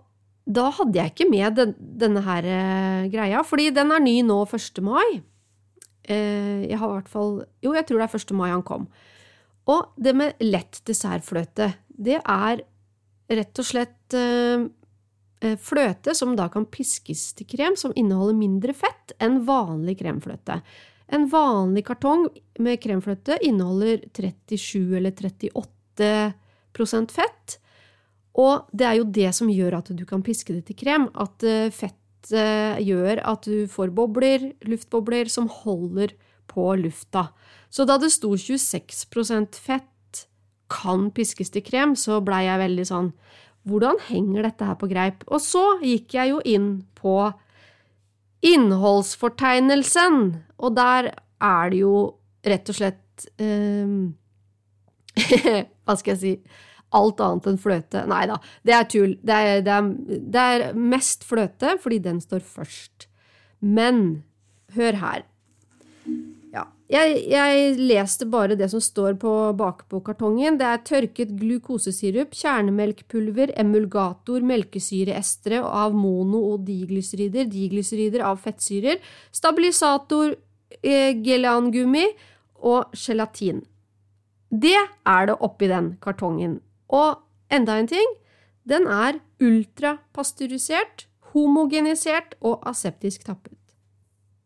da 0.50 0.70
hadde 0.74 0.98
jeg 0.98 1.12
ikke 1.12 1.28
med 1.30 1.60
denne 1.78 2.22
her 2.24 2.48
eh, 2.48 3.10
greia, 3.12 3.44
fordi 3.46 3.68
den 3.76 3.92
er 3.94 4.02
ny 4.02 4.16
nå 4.26 4.40
1. 4.48 4.80
mai. 4.82 5.20
Eh, 6.08 6.66
jeg 6.66 6.80
har 6.80 6.88
i 6.88 6.96
hvert 6.96 7.12
fall 7.12 7.36
Jo, 7.62 7.74
jeg 7.76 7.86
tror 7.86 8.00
det 8.00 8.08
er 8.08 8.18
1. 8.18 8.34
mai 8.40 8.48
han 8.50 8.66
kom. 8.66 8.88
Og 9.70 9.92
det 10.00 10.16
med 10.16 10.40
lett 10.42 10.80
dessertfløte, 10.88 11.74
det 11.92 12.18
er 12.24 12.64
rett 13.30 13.60
og 13.62 13.66
slett 13.66 14.16
fløte 15.40 16.12
som 16.16 16.34
da 16.36 16.50
kan 16.52 16.66
piskes 16.68 17.32
til 17.38 17.46
krem 17.48 17.76
som 17.80 17.94
inneholder 17.96 18.36
mindre 18.36 18.74
fett 18.76 19.14
enn 19.22 19.40
vanlig 19.46 19.96
kremfløte. 20.02 20.60
En 21.10 21.24
vanlig 21.30 21.86
kartong 21.88 22.28
med 22.62 22.80
kremfløte 22.82 23.38
inneholder 23.42 24.04
37 24.14 24.96
eller 24.98 25.10
38% 25.16 27.10
fett, 27.16 27.56
og 28.38 28.68
det 28.70 28.86
er 28.86 28.98
jo 29.00 29.08
det 29.10 29.30
som 29.34 29.50
gjør 29.50 29.80
at 29.80 29.90
du 29.96 30.04
kan 30.08 30.22
piske 30.22 30.54
det 30.54 30.64
til 30.68 30.78
krem, 30.78 31.08
at 31.18 31.42
eh, 31.46 31.72
fett 31.74 32.30
eh, 32.30 32.78
gjør 32.86 33.22
at 33.26 33.48
du 33.48 33.66
får 33.70 33.90
bobler, 33.96 34.52
luftbobler, 34.70 35.26
som 35.32 35.50
holder 35.50 36.14
på 36.50 36.68
lufta. 36.78 37.28
Så 37.70 37.86
da 37.86 37.98
det 37.98 38.12
sto 38.14 38.30
26% 38.34 39.58
fett 39.58 40.26
kan 40.70 41.10
piskes 41.14 41.50
til 41.50 41.64
krem, 41.66 41.96
så 41.98 42.20
blei 42.22 42.44
jeg 42.46 42.62
veldig 42.62 42.86
sånn 42.86 43.10
hvordan 43.68 44.00
henger 44.08 44.46
dette 44.46 44.66
her 44.66 44.78
på 44.80 44.88
greip? 44.90 45.24
Og 45.28 45.42
så 45.44 45.64
gikk 45.84 46.16
jeg 46.16 46.32
jo 46.32 46.40
inn 46.48 46.70
på 46.96 47.16
innholdsfortegnelsen, 48.46 50.22
og 50.56 50.76
der 50.78 51.10
er 51.44 51.72
det 51.72 51.82
jo 51.82 51.94
rett 52.46 52.72
og 52.72 52.78
slett 52.78 53.26
um, 53.36 54.14
Hva 55.84 55.96
skal 55.98 56.14
jeg 56.14 56.20
si 56.22 56.34
Alt 56.96 57.20
annet 57.22 57.44
enn 57.46 57.58
fløte. 57.60 58.00
Nei 58.10 58.24
da, 58.26 58.40
det 58.66 58.72
er 58.74 58.86
tull. 58.90 59.12
Det 59.22 59.34
er, 59.36 59.60
det, 59.62 59.74
er, 59.76 60.16
det 60.34 60.46
er 60.54 60.64
mest 60.74 61.22
fløte 61.22 61.76
fordi 61.78 62.00
den 62.02 62.18
står 62.18 62.42
først. 62.42 63.06
Men 63.62 64.24
hør 64.74 64.98
her. 64.98 65.22
Jeg, 66.90 67.20
jeg, 67.30 67.74
leste 67.78 68.26
bare 68.26 68.56
det 68.58 68.66
som 68.72 68.80
står 68.82 69.14
på 69.22 69.32
bakpåkartongen. 69.54 70.56
Det 70.58 70.66
er 70.66 70.80
tørket 70.88 71.36
glukosesirup, 71.38 72.32
kjernemelkpulver, 72.34 73.52
emulgator, 73.62 74.42
melkesyreestre 74.42 75.60
av 75.62 75.94
mono- 75.94 76.48
og 76.48 76.64
diglycerider, 76.66 77.46
diglycerider 77.52 78.24
av 78.26 78.40
fettsyrer, 78.42 78.98
stabilisator, 79.30 80.34
eh, 80.82 81.14
gelangummi 81.22 82.08
og 82.58 82.90
gelatin. 82.98 83.62
Det 84.50 84.74
er 85.06 85.30
det 85.30 85.38
oppi 85.38 85.70
den 85.70 85.96
kartongen. 86.02 86.58
Og 86.90 87.22
enda 87.54 87.78
en 87.78 87.86
ting, 87.86 88.18
den 88.66 88.90
er 88.90 89.20
ultrapasteurisert, 89.38 91.06
homogenisert 91.30 92.34
og 92.42 92.66
aseptisk 92.66 93.30
tappet. 93.30 93.54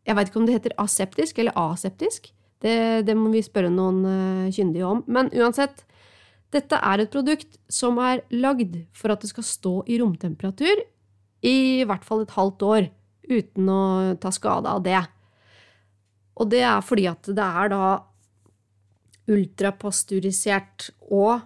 Jeg 0.05 0.13
veit 0.15 0.29
ikke 0.29 0.39
om 0.43 0.45
det 0.45 0.59
heter 0.59 0.77
aseptisk 0.77 1.39
eller 1.41 1.57
aseptisk. 1.57 2.34
Det, 2.65 3.05
det 3.05 3.13
må 3.17 3.29
vi 3.33 3.43
spørre 3.45 3.69
noen 3.69 4.01
uh, 4.05 4.53
kyndige 4.53 4.87
om. 4.87 5.03
Men 5.05 5.29
uansett, 5.37 5.83
dette 6.53 6.79
er 6.79 7.03
et 7.03 7.13
produkt 7.13 7.59
som 7.71 7.99
er 8.01 8.23
lagd 8.33 8.79
for 8.95 9.13
at 9.13 9.21
det 9.21 9.29
skal 9.29 9.45
stå 9.45 9.75
i 9.91 9.99
romtemperatur 10.01 10.85
i 11.45 11.85
hvert 11.85 12.05
fall 12.07 12.23
et 12.23 12.33
halvt 12.33 12.63
år, 12.65 12.87
uten 13.29 13.69
å 13.69 13.81
ta 14.21 14.31
skade 14.33 14.71
av 14.71 14.81
det. 14.85 15.01
Og 16.41 16.49
det 16.49 16.63
er 16.65 16.85
fordi 16.85 17.05
at 17.11 17.29
det 17.29 17.49
er 17.61 17.69
da 17.73 17.89
ultrapasteurisert 19.29 20.89
og 21.13 21.45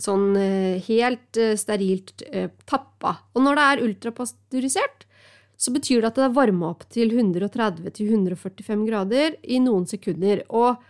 sånn 0.00 0.34
uh, 0.34 0.80
helt 0.88 1.38
uh, 1.38 1.54
sterilt 1.60 2.24
tappa. 2.66 3.14
Og 3.36 3.46
når 3.46 3.58
det 3.58 3.68
er 3.68 3.84
ultrapasteurisert, 3.86 5.06
så 5.60 5.72
betyr 5.74 6.00
det 6.00 6.08
at 6.08 6.18
det 6.18 6.24
er 6.24 6.36
varma 6.38 6.70
opp 6.72 6.86
til 6.92 7.12
130-145 7.12 8.86
grader 8.88 9.36
i 9.44 9.58
noen 9.60 9.84
sekunder. 9.88 10.40
Og 10.56 10.80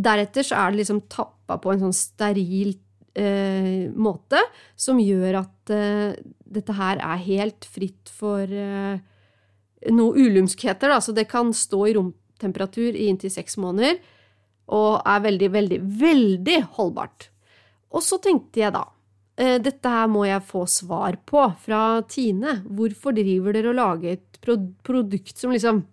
deretter 0.00 0.46
så 0.46 0.62
er 0.62 0.72
det 0.72 0.80
liksom 0.80 1.02
tappa 1.12 1.58
på 1.60 1.74
en 1.74 1.82
sånn 1.84 1.96
steril 1.96 2.72
eh, 3.12 3.90
måte 3.92 4.40
som 4.80 5.02
gjør 5.02 5.42
at 5.42 5.74
eh, 5.74 6.16
dette 6.56 6.78
her 6.78 7.02
er 7.04 7.26
helt 7.26 7.68
fritt 7.68 8.08
for 8.16 8.48
eh, 8.48 8.96
noe 9.92 10.16
ulumskheter. 10.16 10.94
Da. 10.94 11.02
Så 11.04 11.12
det 11.12 11.28
kan 11.28 11.52
stå 11.52 11.84
i 11.90 11.94
romtemperatur 11.98 12.96
i 12.96 13.10
inntil 13.12 13.32
seks 13.34 13.58
måneder 13.60 14.00
og 14.72 15.02
er 15.04 15.24
veldig, 15.26 15.52
veldig, 15.52 15.80
veldig 16.00 16.58
holdbart. 16.78 17.28
Og 17.92 18.00
så 18.02 18.16
tenkte 18.24 18.64
jeg 18.64 18.72
da 18.72 18.86
dette 19.34 19.90
her 19.90 20.06
må 20.06 20.22
jeg 20.28 20.46
få 20.46 20.62
svar 20.70 21.16
på 21.26 21.42
fra 21.64 21.80
Tine. 22.06 22.60
Hvorfor 22.70 23.16
driver 23.16 23.56
dere 23.56 23.72
og 23.72 23.78
lager 23.80 24.12
et 24.14 24.38
produkt 24.84 25.40
som 25.40 25.54
liksom 25.54 25.84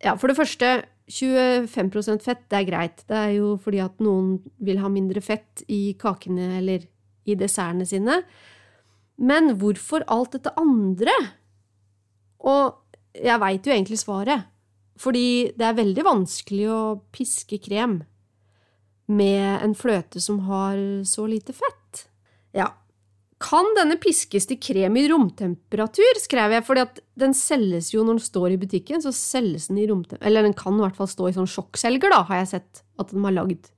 Ja, 0.00 0.14
for 0.16 0.32
det 0.32 0.38
første, 0.38 0.82
25% 1.10 2.22
fett, 2.24 2.46
det 2.48 2.58
er 2.58 2.68
greit. 2.68 3.02
Det 3.08 3.16
er 3.16 3.32
jo 3.36 3.56
fordi 3.60 3.82
at 3.82 3.98
noen 4.02 4.38
vil 4.62 4.80
ha 4.80 4.88
mindre 4.88 5.20
fett 5.20 5.64
i 5.68 5.92
kakene 5.98 6.56
eller 6.60 6.86
i 7.28 7.36
dessertene 7.38 7.86
sine. 7.88 8.20
Men 9.20 9.56
hvorfor 9.60 10.06
alt 10.08 10.36
dette 10.36 10.54
andre? 10.58 11.14
Og 12.46 12.78
jeg 13.12 13.42
veit 13.42 13.66
jo 13.66 13.74
egentlig 13.74 14.00
svaret. 14.00 14.46
Fordi 15.00 15.50
det 15.56 15.66
er 15.66 15.78
veldig 15.78 16.04
vanskelig 16.06 16.66
å 16.70 16.80
piske 17.12 17.58
krem 17.64 18.00
med 19.10 19.64
en 19.64 19.74
fløte 19.74 20.20
som 20.22 20.44
har 20.46 20.78
så 21.08 21.26
lite 21.28 21.56
fett. 21.56 22.06
Ja. 22.56 22.68
Kan 23.40 23.70
denne 23.78 23.96
piskes 23.96 24.44
til 24.50 24.58
krem 24.60 24.98
i 25.00 25.06
romtemperatur, 25.08 26.18
skrev 26.20 26.52
jeg, 26.52 26.64
fordi 26.66 26.82
at 26.84 26.98
den 27.20 27.32
selges 27.36 27.88
jo 27.94 28.02
når 28.04 28.18
den 28.18 28.26
står 28.26 28.52
i 28.52 28.58
butikken, 28.60 29.00
så 29.00 29.14
selges 29.16 29.70
den 29.70 29.80
i 29.80 29.86
romtemperatur 29.88 30.28
Eller 30.28 30.44
den 30.44 30.56
kan 30.56 30.76
i 30.76 30.82
hvert 30.84 30.98
fall 30.98 31.08
stå 31.08 31.30
i 31.30 31.36
sånn 31.38 31.48
sjokkselger, 31.48 32.12
da, 32.12 32.20
har 32.28 32.42
jeg 32.42 32.50
sett 32.52 32.82
at 33.00 33.14
den 33.14 33.24
har 33.24 33.36
lagd. 33.38 33.70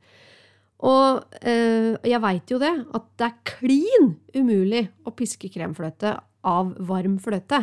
Og 0.83 1.23
øh, 1.47 1.93
jeg 2.11 2.23
veit 2.25 2.51
jo 2.51 2.59
det, 2.59 2.73
at 2.91 3.07
det 3.21 3.29
er 3.29 3.39
klin 3.53 4.11
umulig 4.35 4.83
å 5.07 5.15
piske 5.15 5.53
kremfløte 5.55 6.17
av 6.43 6.75
varm 6.83 7.21
fløte. 7.23 7.63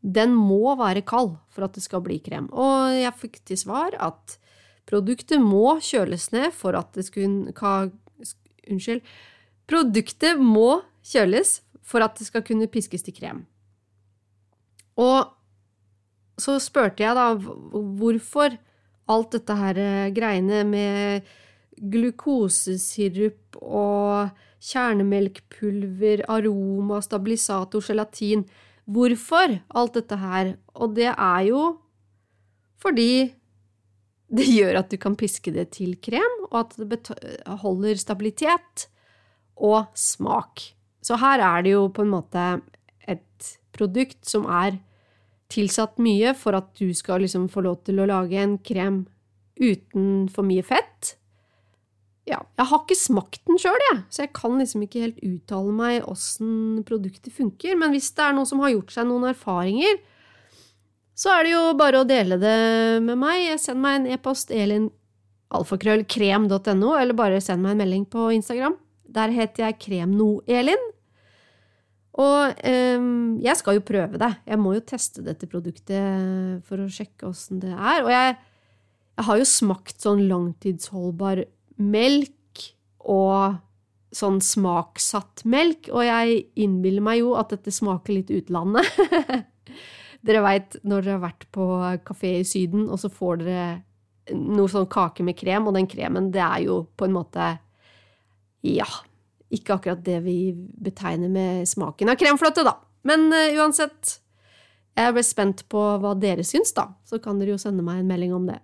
Den 0.00 0.32
må 0.32 0.72
være 0.78 1.04
kald 1.04 1.34
for 1.52 1.66
at 1.66 1.76
det 1.76 1.84
skal 1.84 2.00
bli 2.04 2.16
krem. 2.24 2.48
Og 2.48 2.96
jeg 2.96 3.12
fikk 3.20 3.42
til 3.44 3.60
svar 3.60 3.96
at 4.00 4.38
produktet 4.88 5.42
må 5.42 5.76
kjøles 5.84 6.30
ned 6.32 6.48
for 6.56 6.78
at 6.78 6.96
det 6.96 7.08
skulle 7.10 7.52
Unnskyld 8.66 9.04
Produktet 9.66 10.38
må 10.40 10.82
kjøles 11.06 11.60
for 11.86 12.02
at 12.04 12.18
det 12.18 12.26
skal 12.28 12.44
kunne 12.46 12.68
piskes 12.70 13.04
til 13.06 13.14
krem. 13.16 13.44
Og 14.96 15.32
så 16.40 16.58
spurte 16.62 17.04
jeg 17.04 17.16
da 17.16 17.32
hvorfor 17.36 18.56
alt 19.06 19.34
dette 19.36 19.56
her 19.56 19.78
eh, 19.80 20.12
greiene 20.14 20.62
med 20.66 21.26
glukosesirup 21.76 23.58
og 23.60 24.32
kjernemelkpulver, 24.66 26.24
aroma, 26.32 27.02
stabilisator, 27.04 27.84
gelatin 27.84 28.46
Hvorfor 28.86 29.50
alt 29.74 29.96
dette 29.98 30.16
her? 30.20 30.52
Og 30.78 30.94
det 30.94 31.10
er 31.10 31.40
jo 31.48 31.62
fordi 32.78 33.34
det 34.30 34.46
gjør 34.46 34.80
at 34.82 34.92
du 34.92 34.98
kan 35.00 35.16
piske 35.18 35.50
det 35.54 35.72
til 35.74 35.96
krem, 36.02 36.36
og 36.50 36.60
at 36.60 36.76
det 36.78 37.10
holder 37.62 37.98
stabilitet 37.98 38.86
og 39.56 39.86
smak. 39.96 40.60
Så 41.04 41.16
her 41.20 41.40
er 41.40 41.62
det 41.64 41.72
jo 41.76 41.88
på 41.94 42.02
en 42.04 42.12
måte 42.12 42.44
et 43.06 43.56
produkt 43.76 44.26
som 44.28 44.46
er 44.50 44.78
tilsatt 45.52 45.98
mye 46.02 46.34
for 46.38 46.56
at 46.58 46.68
du 46.78 46.94
skal 46.96 47.20
liksom 47.22 47.48
få 47.52 47.60
lov 47.66 47.76
til 47.86 48.00
å 48.02 48.08
lage 48.10 48.36
en 48.42 48.58
krem 48.58 49.06
uten 49.60 50.28
for 50.32 50.42
mye 50.46 50.62
fett. 50.66 51.16
ja, 52.26 52.40
jeg 52.58 52.66
har 52.66 52.80
ikke 52.82 52.96
smakt 52.98 53.46
den 53.46 53.58
sjøl, 53.62 54.02
så 54.10 54.22
jeg 54.24 54.32
kan 54.34 54.58
liksom 54.58 54.82
ikke 54.82 55.04
helt 55.04 55.20
uttale 55.22 55.72
meg 55.72 56.02
åssen 56.10 56.82
produktet 56.88 57.32
funker. 57.32 57.76
Men 57.78 57.90
hvis 57.94 58.10
det 58.16 58.24
er 58.24 58.32
noen 58.34 58.46
som 58.50 58.60
har 58.64 58.70
gjort 58.74 58.90
seg 58.90 59.06
noen 59.06 59.24
erfaringer, 59.30 59.94
så 61.14 61.30
er 61.36 61.40
det 61.46 61.52
jo 61.54 61.78
bare 61.78 62.00
å 62.02 62.08
dele 62.08 62.36
det 62.42 62.58
med 63.06 63.16
meg. 63.20 63.60
Send 63.62 63.80
meg 63.80 63.94
en 64.00 64.06
e-post 64.16 64.50
elinalfakrøllkrem.no, 64.50 66.90
eller 66.98 67.14
bare 67.14 67.40
send 67.40 67.62
meg 67.62 67.70
en 67.76 67.82
melding 67.84 68.04
på 68.10 68.30
Instagram. 68.34 68.74
Der 69.16 69.32
heter 69.34 69.66
jeg 69.66 69.80
kremnoelin. 69.82 70.84
Og 72.16 72.64
eh, 72.64 73.08
jeg 73.44 73.60
skal 73.60 73.78
jo 73.78 73.84
prøve 73.84 74.20
det. 74.20 74.32
Jeg 74.48 74.60
må 74.60 74.76
jo 74.76 74.84
teste 74.88 75.24
dette 75.24 75.48
produktet 75.50 76.64
for 76.68 76.80
å 76.80 76.88
sjekke 76.92 77.28
åssen 77.28 77.60
det 77.64 77.74
er. 77.74 78.04
Og 78.04 78.10
jeg, 78.12 78.36
jeg, 79.16 79.26
har 79.28 79.40
jo 79.40 79.48
smakt 79.48 80.00
sånn 80.04 80.24
langtidsholdbar 80.30 81.44
melk 81.76 82.64
og 83.06 83.60
sånn 84.16 84.38
smaksatt 84.40 85.42
melk, 85.44 85.90
og 85.92 86.06
jeg 86.06 86.38
innbiller 86.62 87.04
meg 87.04 87.20
jo 87.20 87.34
at 87.36 87.52
dette 87.52 87.74
smaker 87.74 88.16
litt 88.16 88.32
utlandet. 88.32 88.88
dere 90.26 90.42
veit 90.44 90.78
når 90.82 91.04
dere 91.04 91.16
har 91.18 91.24
vært 91.26 91.46
på 91.54 91.66
kafé 92.06 92.38
i 92.40 92.46
Syden, 92.48 92.86
og 92.88 93.00
så 93.02 93.10
får 93.12 93.42
dere 93.42 93.66
noe 94.34 94.70
sånn 94.70 94.88
kake 94.90 95.26
med 95.26 95.36
krem, 95.38 95.68
og 95.68 95.76
den 95.76 95.88
kremen, 95.90 96.32
det 96.34 96.42
er 96.42 96.64
jo 96.64 96.80
på 96.96 97.06
en 97.06 97.14
måte 97.14 97.52
Ja, 98.66 98.86
ikke 99.54 99.76
akkurat 99.76 100.02
det 100.02 100.20
vi 100.24 100.50
betegner 100.54 101.30
med 101.30 101.68
smaken 101.70 102.10
av 102.10 102.18
kremfløte, 102.18 102.64
da. 102.66 102.74
Men 103.06 103.28
uh, 103.30 103.54
uansett, 103.60 104.16
jeg 104.98 105.14
ble 105.14 105.22
spent 105.22 105.62
på 105.70 105.82
hva 106.02 106.16
dere 106.18 106.42
syns, 106.46 106.74
da. 106.74 106.88
Så 107.06 107.20
kan 107.22 107.38
dere 107.38 107.54
jo 107.54 107.60
sende 107.62 107.84
meg 107.86 108.02
en 108.02 108.10
melding 108.10 108.34
om 108.34 108.48
det. 108.50 108.58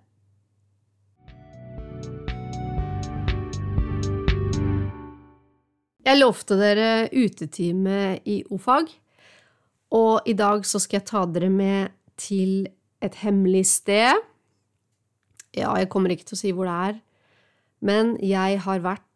Jeg 6.03 6.19
lovte 6.19 6.57
dere 6.59 7.07
utetime 7.15 8.19
i 8.27 8.41
o-fag, 8.51 8.89
og 9.95 10.27
i 10.27 10.35
dag 10.35 10.65
så 10.67 10.81
skal 10.83 10.99
jeg 10.99 11.07
ta 11.07 11.23
dere 11.31 11.47
med 11.53 11.93
til 12.19 12.65
et 13.03 13.15
hemmelig 13.23 13.63
sted. 13.71 14.19
Ja, 15.55 15.71
jeg 15.79 15.87
kommer 15.93 16.11
ikke 16.11 16.27
til 16.27 16.35
å 16.35 16.41
si 16.41 16.51
hvor 16.51 16.67
det 16.67 16.75
er, 16.89 16.99
men 17.87 18.17
jeg 18.19 18.59
har 18.67 18.83
vært 18.83 19.07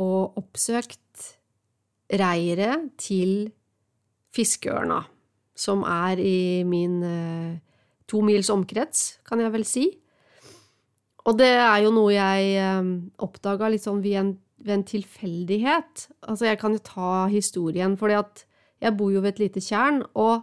og 0.00 0.38
oppsøkt 0.40 1.26
reiret 2.20 2.90
til 3.00 3.50
fiskeørna, 4.34 5.02
som 5.54 5.82
er 5.86 6.20
i 6.22 6.62
min 6.66 7.00
eh, 7.06 7.58
to 8.10 8.22
mils 8.26 8.50
omkrets, 8.50 9.20
kan 9.26 9.42
jeg 9.42 9.52
vel 9.54 9.66
si. 9.68 9.86
Og 11.28 11.36
det 11.38 11.50
er 11.52 11.82
jo 11.84 11.92
noe 11.94 12.14
jeg 12.14 12.54
eh, 12.58 12.92
oppdaga 13.22 13.70
litt 13.70 13.84
sånn 13.86 14.02
ved 14.04 14.20
en, 14.22 14.30
ved 14.62 14.78
en, 14.78 14.86
tilfeldighet. 14.88 16.06
Altså, 16.26 16.48
jeg 16.48 16.60
kan 16.62 16.76
jo 16.76 16.84
ta 16.84 17.26
historien, 17.32 17.98
fordi 18.00 18.18
at 18.20 18.46
jeg 18.80 18.96
bor 18.96 19.12
jo 19.12 19.22
ved 19.22 19.36
et 19.36 19.44
lite 19.44 19.62
tjern, 19.64 20.02
og 20.14 20.40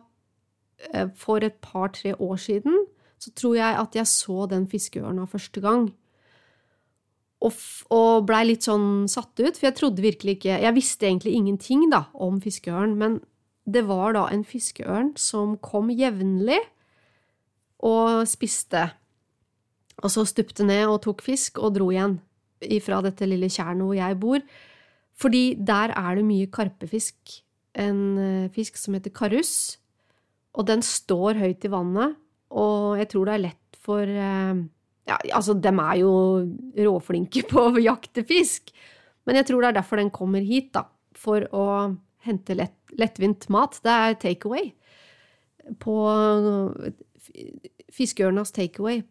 eh, 0.93 1.09
for 1.17 1.43
et 1.43 1.57
par-tre 1.63 2.13
år 2.15 2.37
siden 2.41 2.85
så 3.17 3.31
tror 3.33 3.55
jeg 3.57 3.77
at 3.81 3.95
jeg 3.97 4.09
så 4.11 4.45
den 4.45 4.67
fiskeørna 4.69 5.25
første 5.25 5.61
gang 5.63 5.87
og, 7.37 7.57
og 7.93 8.25
blei 8.25 8.43
litt 8.49 8.65
sånn 8.65 9.05
satt 9.11 9.37
ut, 9.39 9.57
for 9.57 9.67
jeg 9.67 9.75
trodde 9.77 10.01
virkelig 10.01 10.39
ikke 10.39 10.55
Jeg 10.63 10.73
visste 10.73 11.05
egentlig 11.05 11.35
ingenting 11.37 11.85
da 11.91 12.07
om 12.13 12.39
fiskeørn, 12.41 12.95
men 12.97 13.19
det 13.67 13.83
var 13.85 14.15
da 14.15 14.27
en 14.31 14.45
fiskeørn 14.47 15.13
som 15.19 15.57
kom 15.61 15.91
jevnlig 15.91 16.59
og 17.85 18.23
spiste. 18.29 18.87
Og 20.01 20.13
så 20.13 20.23
stupte 20.29 20.65
ned 20.65 20.87
og 20.87 21.01
tok 21.05 21.21
fisk 21.25 21.59
og 21.61 21.75
dro 21.75 21.89
igjen 21.91 22.17
ifra 22.63 23.01
dette 23.05 23.27
lille 23.27 23.49
tjernet 23.53 23.85
hvor 23.85 23.97
jeg 23.97 24.17
bor. 24.21 24.41
Fordi 25.17 25.43
der 25.57 25.93
er 25.97 26.17
det 26.17 26.25
mye 26.25 26.47
karpefisk. 26.53 27.41
En 27.77 27.99
eh, 28.21 28.49
fisk 28.53 28.77
som 28.79 28.95
heter 28.97 29.13
karus. 29.13 29.77
Og 30.57 30.65
den 30.69 30.81
står 30.85 31.37
høyt 31.41 31.65
i 31.67 31.69
vannet, 31.69 32.15
og 32.49 32.97
jeg 32.97 33.09
tror 33.11 33.27
det 33.27 33.33
er 33.35 33.43
lett 33.43 33.77
for 33.83 34.09
eh, 34.09 34.61
ja, 35.07 35.17
altså, 35.33 35.55
dem 35.55 35.79
er 35.83 36.01
jo 36.01 36.13
råflinke 36.87 37.45
på 37.51 37.69
å 37.71 37.81
jakte 37.81 38.25
fisk, 38.27 38.73
men 39.27 39.39
jeg 39.39 39.49
tror 39.49 39.63
det 39.63 39.71
er 39.71 39.79
derfor 39.81 40.01
den 40.01 40.13
kommer 40.13 40.43
hit, 40.45 40.71
da. 40.75 40.85
For 41.17 41.43
å 41.55 41.65
hente 42.27 42.55
lett, 42.55 42.77
lettvint 42.99 43.47
mat. 43.53 43.79
Det 43.83 43.91
er 43.91 44.17
takeaway. 44.21 44.71
På 45.83 45.97
fiskeørnas 47.91 48.53
takeaway. 48.55 49.01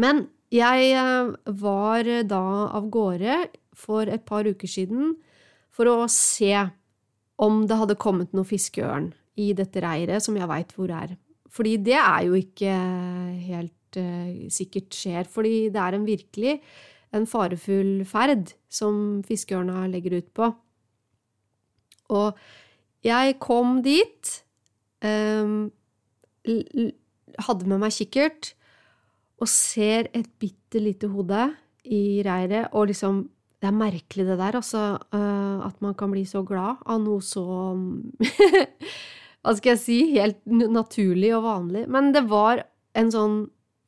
Men 0.00 0.26
jeg 0.52 0.90
eh, 0.94 1.34
var 1.60 2.08
da 2.28 2.42
av 2.78 2.88
gårde 2.92 3.38
for 3.76 4.08
et 4.08 4.24
par 4.28 4.46
uker 4.46 4.70
siden 4.70 5.16
for 5.74 5.90
å 5.90 6.08
se 6.12 6.52
om 7.42 7.64
det 7.68 7.76
hadde 7.76 7.98
kommet 8.00 8.32
noe 8.36 8.48
fiskeørn 8.48 9.10
i 9.36 9.50
dette 9.56 9.82
reiret 9.84 10.24
som 10.24 10.36
jeg 10.38 10.48
veit 10.48 10.72
hvor 10.76 10.92
er. 10.94 11.16
Fordi 11.52 11.76
det 11.84 11.98
er 11.98 12.28
jo 12.28 12.36
ikke 12.38 12.72
helt 13.48 13.75
sikkert 14.52 14.94
skjer. 14.96 15.28
Fordi 15.30 15.68
det 15.70 15.80
er 15.80 15.96
en 15.96 16.06
virkelig 16.08 16.60
en 17.14 17.26
farefull 17.28 18.00
ferd 18.08 18.52
som 18.72 19.22
fiskeørna 19.26 19.86
legger 19.90 20.18
ut 20.20 20.28
på. 20.36 20.50
Og 22.16 22.38
jeg 23.06 23.38
kom 23.42 23.80
dit, 23.84 24.32
um, 25.04 25.70
hadde 27.46 27.70
med 27.70 27.82
meg 27.82 27.94
kikkert, 27.94 28.52
og 29.36 29.50
ser 29.52 30.08
et 30.16 30.28
bitte 30.40 30.80
lite 30.80 31.10
hode 31.12 31.50
i 31.84 32.22
reiret, 32.26 32.70
og 32.72 32.88
liksom 32.90 33.26
det 33.56 33.70
er 33.70 33.76
merkelig, 33.76 34.26
det 34.28 34.36
der, 34.36 34.58
altså. 34.58 34.80
Uh, 35.14 35.64
at 35.64 35.78
man 35.80 35.94
kan 35.96 36.12
bli 36.12 36.26
så 36.28 36.42
glad 36.44 36.82
av 36.84 37.00
noe 37.00 37.24
så 37.24 37.42
Hva 39.46 39.54
skal 39.56 39.72
jeg 39.72 39.80
si? 39.80 39.96
Helt 40.12 40.42
naturlig 40.44 41.30
og 41.36 41.44
vanlig. 41.46 41.84
Men 41.88 42.10
det 42.12 42.24
var 42.28 42.64
en 42.98 43.12
sånn 43.14 43.36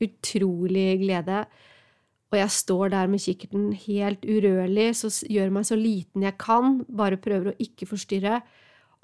utrolig 0.05 1.01
glede. 1.03 1.43
Og 2.29 2.37
jeg 2.37 2.53
står 2.53 2.93
der 2.93 3.09
med 3.09 3.23
kikkerten 3.25 3.69
helt 3.87 4.25
urørlig, 4.29 4.89
så 5.01 5.09
gjør 5.33 5.53
meg 5.55 5.69
så 5.69 5.79
liten 5.79 6.27
jeg 6.27 6.37
kan, 6.41 6.83
bare 6.85 7.21
prøver 7.21 7.53
å 7.53 7.61
ikke 7.63 7.89
forstyrre. 7.89 8.43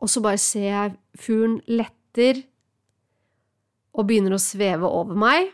Og 0.03 0.11
så 0.11 0.21
bare 0.25 0.41
ser 0.43 0.67
jeg 0.69 0.97
fuglen 1.17 1.61
letter 1.71 2.43
og 3.95 4.09
begynner 4.09 4.35
å 4.37 4.43
sveve 4.43 4.91
over 4.91 5.17
meg, 5.17 5.53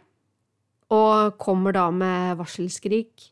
og 0.91 1.37
kommer 1.39 1.77
da 1.77 1.85
med 1.95 2.41
varselskrik. 2.41 3.29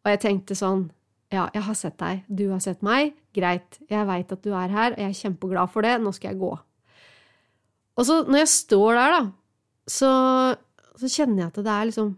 Og 0.00 0.12
jeg 0.14 0.22
tenkte 0.22 0.56
sånn, 0.56 0.86
ja, 1.34 1.50
jeg 1.52 1.66
har 1.66 1.76
sett 1.76 1.98
deg, 2.00 2.22
du 2.32 2.46
har 2.54 2.62
sett 2.64 2.80
meg, 2.86 3.12
greit, 3.36 3.76
jeg 3.90 4.08
veit 4.08 4.32
at 4.32 4.44
du 4.46 4.54
er 4.56 4.72
her, 4.72 4.94
og 4.94 5.02
jeg 5.02 5.10
er 5.10 5.18
kjempeglad 5.18 5.74
for 5.74 5.84
det, 5.84 5.98
nå 6.00 6.14
skal 6.16 6.32
jeg 6.32 6.40
gå. 6.40 6.54
Og 7.98 8.06
så, 8.06 8.22
når 8.24 8.44
jeg 8.44 8.50
står 8.54 8.96
der, 8.96 9.16
da, 9.18 9.20
så 9.90 10.10
så 11.00 11.10
kjenner 11.10 11.44
jeg 11.44 11.52
at 11.52 11.60
det 11.64 11.74
er 11.74 11.88
liksom 11.90 12.16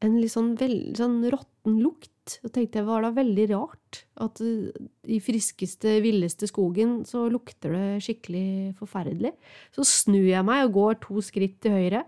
en 0.00 0.16
litt 0.16 0.32
sånn, 0.32 0.54
veld, 0.58 0.94
sånn 0.98 1.18
råtten 1.32 1.76
lukt. 1.82 2.08
Og 2.44 2.52
tenkte 2.54 2.80
jeg 2.80 2.86
var 2.86 3.04
da 3.04 3.10
veldig 3.14 3.46
rart 3.50 4.02
at 4.22 4.40
i 4.40 5.18
friskeste, 5.24 5.96
villeste 6.04 6.46
skogen 6.48 7.00
så 7.08 7.24
lukter 7.32 7.74
det 7.74 8.02
skikkelig 8.06 8.76
forferdelig. 8.78 9.34
Så 9.74 9.84
snur 9.88 10.28
jeg 10.28 10.46
meg 10.46 10.68
og 10.68 10.76
går 10.78 11.00
to 11.04 11.24
skritt 11.24 11.58
til 11.64 11.74
høyre, 11.74 12.04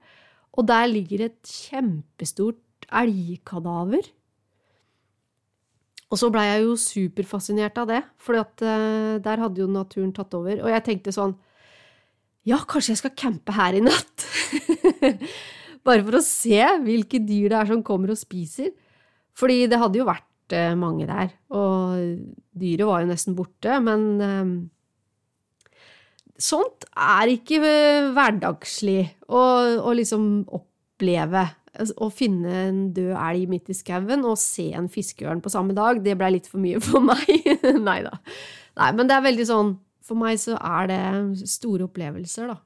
og 0.52 0.68
der 0.68 0.88
ligger 0.90 1.26
et 1.26 1.40
kjempestort 1.48 2.86
elgkadaver. 2.92 4.10
Og 6.12 6.20
så 6.20 6.28
blei 6.32 6.44
jeg 6.50 6.66
jo 6.66 6.76
superfascinert 6.76 7.78
av 7.80 7.88
det, 7.88 8.02
for 8.20 8.36
uh, 8.36 9.16
der 9.24 9.42
hadde 9.42 9.64
jo 9.64 9.70
naturen 9.70 10.12
tatt 10.12 10.36
over. 10.36 10.60
Og 10.60 10.68
jeg 10.70 10.84
tenkte 10.88 11.14
sånn 11.14 11.34
Ja, 12.44 12.58
kanskje 12.68 12.92
jeg 12.92 13.00
skal 13.00 13.16
campe 13.16 13.54
her 13.56 13.78
i 13.78 13.82
natt? 13.84 14.28
Bare 15.86 16.04
for 16.06 16.18
å 16.18 16.24
se 16.24 16.60
hvilke 16.84 17.20
dyr 17.26 17.50
det 17.50 17.58
er 17.58 17.72
som 17.72 17.82
kommer 17.86 18.12
og 18.14 18.20
spiser. 18.20 18.70
Fordi 19.38 19.64
det 19.70 19.80
hadde 19.80 19.98
jo 20.00 20.06
vært 20.06 20.54
eh, 20.54 20.74
mange 20.78 21.08
der, 21.08 21.32
og 21.56 21.96
dyret 22.52 22.88
var 22.88 23.02
jo 23.02 23.10
nesten 23.10 23.36
borte, 23.38 23.80
men 23.84 24.06
eh, 24.20 24.54
Sånt 26.42 26.88
er 26.98 27.30
ikke 27.30 27.60
eh, 27.62 28.08
hverdagslig 28.16 29.02
å, 29.30 29.92
liksom 29.94 30.24
oppleve. 30.50 31.44
Å 31.72 32.08
finne 32.12 32.56
en 32.66 32.80
død 32.92 33.14
elg 33.14 33.46
midt 33.48 33.70
i 33.72 33.76
skauen 33.76 34.26
og 34.28 34.34
se 34.40 34.66
en 34.76 34.90
fiskeørn 34.92 35.40
på 35.44 35.52
samme 35.52 35.76
dag, 35.76 36.02
det 36.04 36.16
blei 36.20 36.34
litt 36.34 36.50
for 36.50 36.60
mye 36.60 36.82
for 36.82 37.04
meg. 37.12 37.30
Nei 37.78 38.00
da. 38.04 38.18
Nei, 38.80 38.90
men 38.98 39.08
det 39.08 39.16
er 39.16 39.24
veldig 39.28 39.46
sånn 39.48 39.72
For 40.02 40.18
meg 40.18 40.38
så 40.40 40.56
er 40.56 40.90
det 40.90 41.48
store 41.48 41.86
opplevelser, 41.86 42.50
da. 42.50 42.58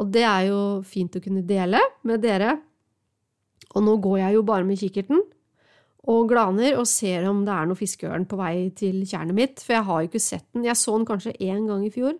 Og 0.00 0.10
det 0.14 0.24
er 0.26 0.48
jo 0.48 0.60
fint 0.86 1.14
å 1.14 1.22
kunne 1.22 1.44
dele 1.46 1.80
med 2.06 2.22
dere. 2.24 2.56
Og 3.74 3.84
nå 3.84 3.96
går 4.02 4.18
jeg 4.24 4.36
jo 4.36 4.44
bare 4.46 4.66
med 4.66 4.80
kikkerten 4.80 5.22
og 6.10 6.28
glaner 6.28 6.76
og 6.76 6.84
ser 6.88 7.24
om 7.30 7.44
det 7.46 7.54
er 7.54 7.68
noe 7.70 7.78
fiskeørn 7.78 8.26
på 8.28 8.36
vei 8.36 8.68
til 8.76 9.00
tjernet 9.08 9.36
mitt, 9.36 9.62
for 9.64 9.72
jeg 9.78 9.86
har 9.88 10.02
jo 10.02 10.10
ikke 10.10 10.20
sett 10.20 10.44
den. 10.52 10.66
Jeg 10.68 10.76
så 10.76 10.98
den 10.98 11.06
kanskje 11.08 11.32
én 11.40 11.64
gang 11.70 11.86
i 11.86 11.92
fjor. 11.94 12.18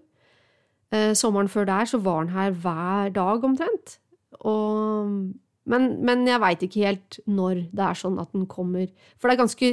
Eh, 0.95 1.13
sommeren 1.19 1.51
før 1.53 1.69
der 1.69 1.91
så 1.91 2.01
var 2.01 2.25
den 2.25 2.33
her 2.33 2.55
hver 2.65 3.13
dag 3.13 3.45
omtrent. 3.45 3.99
Og 4.41 5.33
Men, 5.65 6.05
men 6.05 6.27
jeg 6.29 6.41
veit 6.43 6.61
ikke 6.61 6.85
helt 6.85 7.17
når 7.25 7.71
det 7.73 7.85
er 7.87 7.97
sånn 7.97 8.19
at 8.21 8.29
den 8.37 8.45
kommer. 8.45 8.85
For 9.17 9.29
det 9.29 9.33
er 9.35 9.41
ganske 9.41 9.69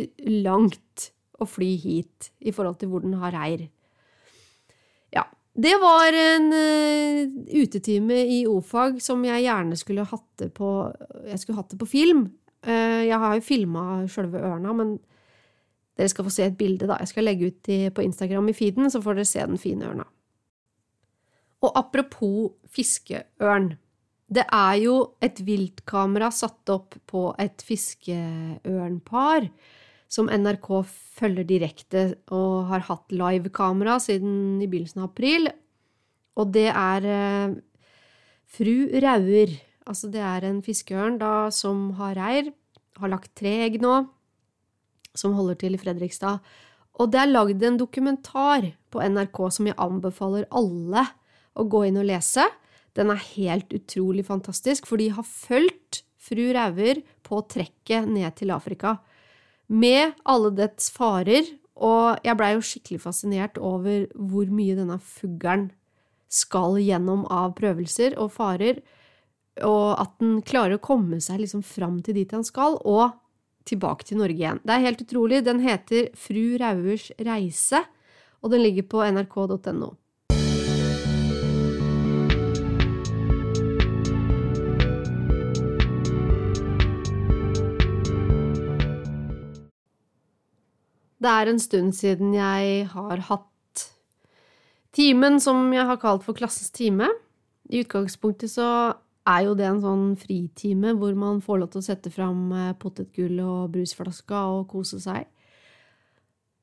langt 0.48 1.12
å 1.36 1.44
fly 1.44 1.76
hit 1.76 2.30
i 2.40 2.54
forhold 2.56 2.78
til 2.80 2.88
hvor 2.88 3.04
den 3.04 3.18
har 3.20 3.34
reir. 3.36 3.66
Det 5.54 5.74
var 5.82 6.16
en 6.16 6.48
uh, 6.54 7.32
utetime 7.60 8.22
i 8.24 8.44
o-fag 8.48 9.02
som 9.04 9.24
jeg 9.28 9.44
gjerne 9.44 9.76
skulle 9.80 10.08
hatt 10.08 10.28
det 10.40 10.54
på 10.56 10.70
Jeg 11.28 11.56
hatt 11.58 11.74
det 11.74 11.80
på 11.82 11.90
film. 11.90 12.30
Uh, 12.64 13.04
jeg 13.04 13.20
har 13.20 13.36
jo 13.36 13.44
filma 13.44 13.86
sjølve 14.08 14.40
ørna, 14.48 14.74
men 14.78 14.96
dere 16.00 16.12
skal 16.14 16.26
få 16.26 16.34
se 16.34 16.48
et 16.48 16.58
bilde, 16.58 16.88
da. 16.88 17.02
Jeg 17.04 17.12
skal 17.12 17.28
legge 17.28 17.52
ut 17.52 17.72
på 17.94 18.06
Instagram 18.06 18.48
i 18.50 18.56
feeden, 18.56 18.88
så 18.90 19.04
får 19.04 19.20
dere 19.20 19.28
se 19.28 19.44
den 19.44 19.60
fine 19.60 19.90
ørna. 19.92 20.08
Og 21.62 21.76
apropos 21.78 22.56
fiskeørn. 22.72 23.74
Det 24.32 24.46
er 24.48 24.78
jo 24.80 24.96
et 25.22 25.44
viltkamera 25.46 26.32
satt 26.34 26.72
opp 26.72 26.96
på 27.12 27.28
et 27.44 27.62
fiskeørnpar 27.68 29.50
som 30.12 30.28
NRK 30.28 30.70
følger 31.16 31.48
direkte 31.48 32.06
og 32.36 32.68
har 32.72 32.84
hatt 32.90 33.14
livekamera 33.16 33.96
siden 34.04 34.60
i 34.60 34.68
begynnelsen 34.68 35.06
av 35.06 35.12
april. 35.12 35.48
Og 36.40 36.52
det 36.52 36.68
er 36.72 37.08
eh, 37.08 37.54
fru 38.52 38.74
Rauer. 39.04 39.54
Altså, 39.88 40.10
det 40.12 40.24
er 40.24 40.48
en 40.48 40.60
fiskeørn 40.66 41.20
da 41.22 41.50
som 41.56 41.94
har 42.00 42.18
reir, 42.20 42.52
har 43.00 43.12
lagt 43.12 43.32
tre 43.40 43.54
egg 43.66 43.80
nå, 43.84 44.04
som 45.18 45.36
holder 45.36 45.58
til 45.64 45.76
i 45.76 45.82
Fredrikstad. 45.82 46.44
Og 47.00 47.12
det 47.12 47.22
er 47.22 47.32
lagd 47.32 47.64
en 47.64 47.80
dokumentar 47.80 48.68
på 48.92 49.02
NRK 49.02 49.40
som 49.56 49.70
jeg 49.70 49.80
anbefaler 49.80 50.48
alle 50.52 51.06
å 51.56 51.66
gå 51.72 51.86
inn 51.88 52.00
og 52.02 52.08
lese. 52.10 52.46
Den 52.98 53.14
er 53.14 53.24
helt 53.32 53.72
utrolig 53.76 54.26
fantastisk, 54.28 54.88
for 54.88 55.00
de 55.00 55.08
har 55.16 55.28
fulgt 55.28 56.04
fru 56.22 56.52
Rauer 56.56 57.00
på 57.26 57.40
trekket 57.50 58.12
ned 58.12 58.36
til 58.38 58.52
Afrika. 58.54 59.00
Med 59.72 60.18
alle 60.28 60.52
dets 60.56 60.90
farer, 60.92 61.48
og 61.82 62.20
jeg 62.26 62.38
blei 62.38 62.52
jo 62.54 62.66
skikkelig 62.66 63.00
fascinert 63.06 63.58
over 63.58 64.04
hvor 64.14 64.50
mye 64.52 64.76
denne 64.76 64.98
fuglen 65.00 65.70
skal 66.32 66.76
gjennom 66.80 67.24
av 67.32 67.56
prøvelser 67.58 68.18
og 68.20 68.34
farer, 68.36 68.82
og 69.64 69.96
at 70.00 70.14
den 70.20 70.40
klarer 70.48 70.78
å 70.78 70.84
komme 70.84 71.20
seg 71.24 71.42
liksom 71.42 71.64
fram 71.64 72.00
til 72.04 72.20
dit 72.20 72.36
han 72.36 72.46
skal, 72.48 72.78
og 72.84 73.16
tilbake 73.68 74.08
til 74.08 74.20
Norge 74.22 74.40
igjen. 74.40 74.62
Det 74.64 74.76
er 74.76 74.86
helt 74.88 75.04
utrolig. 75.04 75.42
Den 75.46 75.62
heter 75.64 76.10
Fru 76.18 76.58
Rauers 76.60 77.12
reise, 77.22 77.84
og 78.42 78.54
den 78.54 78.64
ligger 78.66 78.88
på 78.92 79.04
nrk.no. 79.06 79.92
Det 91.22 91.30
er 91.30 91.52
en 91.52 91.62
stund 91.62 91.94
siden 91.94 92.34
jeg 92.34 92.88
har 92.96 93.26
hatt 93.28 93.84
timen 94.96 95.40
som 95.44 95.70
jeg 95.74 95.86
har 95.86 96.00
kalt 96.02 96.26
for 96.26 96.38
klassens 96.38 96.74
time. 96.74 97.08
I 97.70 97.84
utgangspunktet 97.84 98.52
så 98.52 98.68
er 99.30 99.44
jo 99.46 99.54
det 99.58 99.68
en 99.68 99.84
sånn 99.84 100.06
fritime 100.20 100.96
hvor 100.98 101.14
man 101.18 101.44
får 101.46 101.62
lov 101.62 101.70
til 101.74 101.84
å 101.84 101.86
sette 101.86 102.12
fram 102.14 102.50
eh, 102.58 102.72
potetgull 102.80 103.38
og 103.46 103.70
brusflaska 103.76 104.46
og 104.56 104.66
kose 104.72 104.98
seg. 105.04 105.30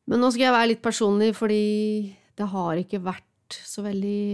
Men 0.08 0.24
nå 0.24 0.32
skal 0.32 0.48
jeg 0.48 0.56
være 0.56 0.70
litt 0.72 0.82
personlig, 0.82 1.30
fordi 1.36 1.62
det 2.38 2.48
har 2.50 2.80
ikke 2.80 3.02
vært 3.04 3.58
så 3.64 3.84
veldig 3.84 4.24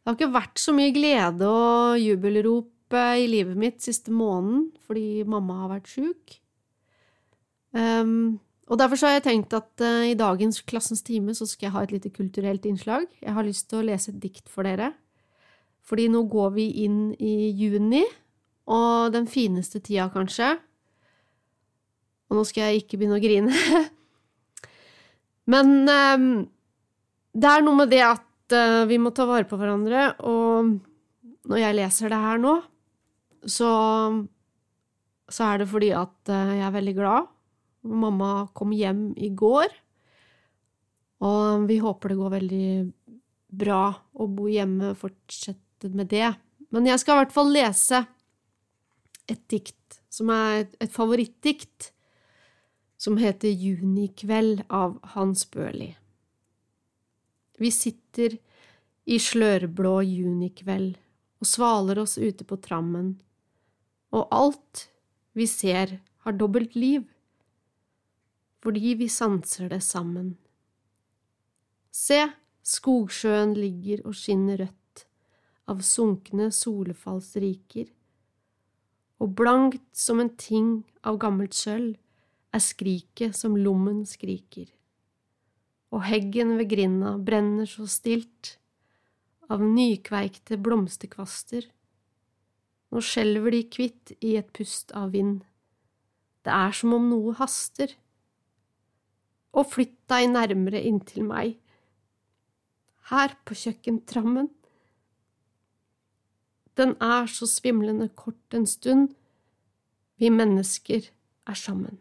Det 0.00 0.06
har 0.08 0.16
ikke 0.16 0.34
vært 0.34 0.60
så 0.60 0.74
mye 0.74 0.92
glede 0.94 1.48
og 1.48 1.98
jubelrop 2.00 2.94
i 2.94 3.26
livet 3.30 3.58
mitt 3.58 3.84
siste 3.84 4.10
måneden 4.10 4.70
fordi 4.88 5.22
mamma 5.22 5.60
har 5.62 5.74
vært 5.76 5.90
sjuk. 5.92 6.40
Um, 7.70 8.40
og 8.70 8.78
derfor 8.78 9.02
har 9.06 9.18
jeg 9.18 9.26
tenkt 9.26 9.54
at 9.54 9.82
uh, 9.82 10.06
i 10.06 10.16
dagens 10.18 10.60
Klassens 10.66 11.02
time 11.06 11.34
så 11.34 11.46
skal 11.48 11.68
jeg 11.68 11.74
ha 11.74 11.84
et 11.86 11.94
lite 11.94 12.12
kulturelt 12.14 12.66
innslag. 12.70 13.06
Jeg 13.22 13.34
har 13.34 13.46
lyst 13.46 13.68
til 13.70 13.80
å 13.80 13.86
lese 13.86 14.12
et 14.12 14.20
dikt 14.22 14.50
for 14.50 14.66
dere. 14.66 14.92
Fordi 15.86 16.06
nå 16.10 16.22
går 16.30 16.52
vi 16.54 16.66
inn 16.84 17.00
i 17.18 17.50
juni, 17.56 18.04
og 18.70 19.10
den 19.14 19.26
fineste 19.26 19.80
tida, 19.82 20.06
kanskje. 20.12 20.52
Og 22.30 22.38
nå 22.38 22.44
skal 22.46 22.68
jeg 22.68 22.84
ikke 22.84 23.00
begynne 23.00 23.18
å 23.18 23.22
grine. 23.22 23.80
Men 25.50 25.72
um, 25.90 26.28
det 27.34 27.50
er 27.50 27.66
noe 27.66 27.80
med 27.80 27.90
det 27.90 28.04
at 28.06 28.54
uh, 28.54 28.86
vi 28.86 29.00
må 29.02 29.10
ta 29.10 29.26
vare 29.26 29.48
på 29.50 29.58
hverandre, 29.58 30.12
og 30.22 30.76
når 31.50 31.62
jeg 31.64 31.78
leser 31.80 32.12
det 32.12 32.22
her 32.22 32.38
nå, 32.38 32.54
så, 33.50 33.72
så 35.26 35.48
er 35.48 35.62
det 35.62 35.70
fordi 35.72 35.90
at 35.96 36.30
uh, 36.30 36.54
jeg 36.54 36.66
er 36.68 36.78
veldig 36.78 36.96
glad 37.00 37.30
Mamma 37.82 38.48
kom 38.56 38.74
hjem 38.76 39.10
i 39.16 39.30
går, 39.32 39.72
og 41.24 41.66
vi 41.68 41.78
håper 41.80 42.12
det 42.12 42.18
går 42.18 42.34
veldig 42.34 42.68
bra 43.60 43.82
å 44.12 44.26
bo 44.30 44.48
hjemme 44.50 44.92
og 44.92 45.00
fortsette 45.00 45.90
med 45.92 46.10
det. 46.12 46.28
Men 46.70 46.86
jeg 46.86 47.00
skal 47.02 47.16
i 47.16 47.22
hvert 47.24 47.34
fall 47.34 47.52
lese 47.54 48.04
et 49.30 49.42
dikt 49.50 50.00
som 50.10 50.30
er 50.34 50.66
et 50.82 50.92
favorittdikt, 50.92 51.90
som 53.00 53.16
heter 53.16 53.48
Junikveld 53.48 54.66
av 54.68 54.98
Hans 55.14 55.46
Børli. 55.48 55.94
Vi 57.60 57.70
sitter 57.72 58.36
i 59.08 59.16
slørblå 59.20 60.00
junikveld 60.04 60.98
og 61.40 61.48
svaler 61.48 62.00
oss 62.02 62.18
ute 62.20 62.44
på 62.44 62.58
trammen, 62.60 63.14
og 64.12 64.28
alt 64.34 64.86
vi 65.36 65.46
ser, 65.48 65.98
har 66.24 66.36
dobbelt 66.36 66.76
liv 66.76 67.06
fordi 68.60 68.94
vi 69.00 69.08
sanser 69.08 69.70
det 69.72 69.80
sammen. 69.84 70.34
Se, 71.90 72.20
skogsjøen 72.62 73.54
ligger 73.56 74.04
og 74.06 74.14
skinner 74.16 74.60
rødt 74.60 75.06
av 75.70 75.80
sunkne 75.86 76.50
solefallsriker, 76.54 77.88
og 79.20 79.34
blankt 79.36 79.84
som 79.96 80.20
en 80.22 80.32
ting 80.40 80.70
av 81.06 81.18
gammelt 81.20 81.56
sølv 81.56 81.96
er 82.54 82.62
skriket 82.64 83.36
som 83.36 83.56
lommen 83.58 84.02
skriker, 84.08 84.68
og 85.90 86.04
heggen 86.06 86.56
ved 86.58 86.70
grinda 86.72 87.16
brenner 87.18 87.68
så 87.68 87.86
stilt 87.90 88.56
av 89.50 89.62
nykveikte 89.64 90.58
blomsterkvaster. 90.62 91.64
Nå 92.90 93.02
skjelver 93.02 93.54
de 93.54 93.64
kvitt 93.70 94.12
i 94.22 94.36
et 94.38 94.50
pust 94.54 94.94
av 94.96 95.12
vind. 95.14 95.42
Det 96.46 96.54
er 96.54 96.74
som 96.74 96.94
om 96.96 97.10
noe 97.10 97.34
haster 97.38 97.92
og 99.56 99.70
flytt 99.72 99.96
deg 100.10 100.30
nærmere 100.32 100.82
inntil 100.86 101.26
meg. 101.26 101.56
Her 103.10 103.34
på 103.44 103.56
kjøkkentrammen. 103.58 104.50
Den 106.78 106.94
er 107.02 107.26
så 107.28 107.48
svimlende 107.50 108.08
kort 108.14 108.54
en 108.54 108.68
stund, 108.68 109.10
vi 110.20 110.30
mennesker 110.30 111.08
er 111.48 111.58
sammen. 111.58 111.98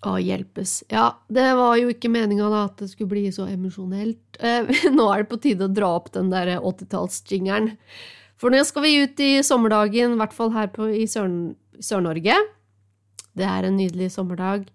Å, 0.00 0.14
hjelpes. 0.16 0.78
Ja, 0.88 1.10
det 1.28 1.44
var 1.58 1.74
jo 1.76 1.90
ikke 1.92 2.08
meninga 2.12 2.48
at 2.62 2.78
det 2.80 2.88
skulle 2.92 3.12
bli 3.12 3.26
så 3.34 3.44
emosjonelt. 3.50 4.38
Eh, 4.40 4.70
nå 4.96 5.08
er 5.12 5.24
det 5.24 5.30
på 5.32 5.40
tide 5.44 5.68
å 5.68 5.72
dra 5.72 5.90
opp 5.98 6.08
den 6.14 6.32
der 6.32 6.54
80-tallsjingeren. 6.56 7.74
For 8.40 8.52
nå 8.52 8.62
skal 8.64 8.86
vi 8.86 8.94
ut 9.04 9.20
i 9.20 9.32
sommerdagen, 9.44 10.16
i 10.16 10.20
hvert 10.20 10.36
fall 10.36 10.54
her 10.54 10.70
på, 10.72 10.88
i 10.88 11.04
Sør-Norge. 11.04 12.38
Det 13.40 13.48
er 13.48 13.66
en 13.66 13.78
nydelig 13.80 14.10
sommerdag. 14.14 14.68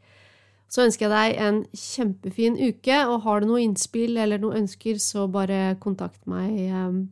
Så 0.71 0.85
ønsker 0.87 1.07
jeg 1.07 1.13
deg 1.13 1.43
en 1.45 1.59
kjempefin 1.77 2.57
uke, 2.57 2.97
og 3.07 3.21
har 3.25 3.41
du 3.41 3.51
noe 3.51 3.61
innspill 3.63 4.17
eller 4.17 4.41
noe 4.41 4.57
ønsker, 4.59 4.97
så 4.99 5.27
bare 5.31 5.77
kontakt 5.81 6.25
meg 6.29 6.57
um, 6.73 7.03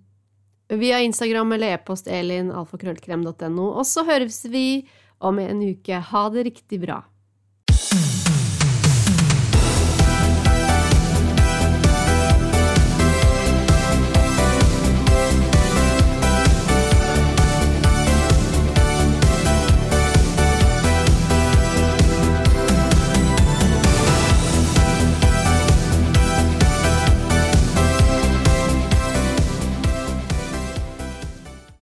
via 0.73 0.99
Instagram 1.05 1.53
eller 1.55 1.77
e-post 1.77 2.09
elin.alfakrøllkrem.no, 2.09 3.69
og 3.69 3.85
så 3.87 4.05
høres 4.09 4.41
vi 4.49 4.83
om 5.23 5.39
en 5.39 5.61
uke. 5.63 6.01
Ha 6.09 6.23
det 6.33 6.47
riktig 6.49 6.81
bra. 6.83 7.03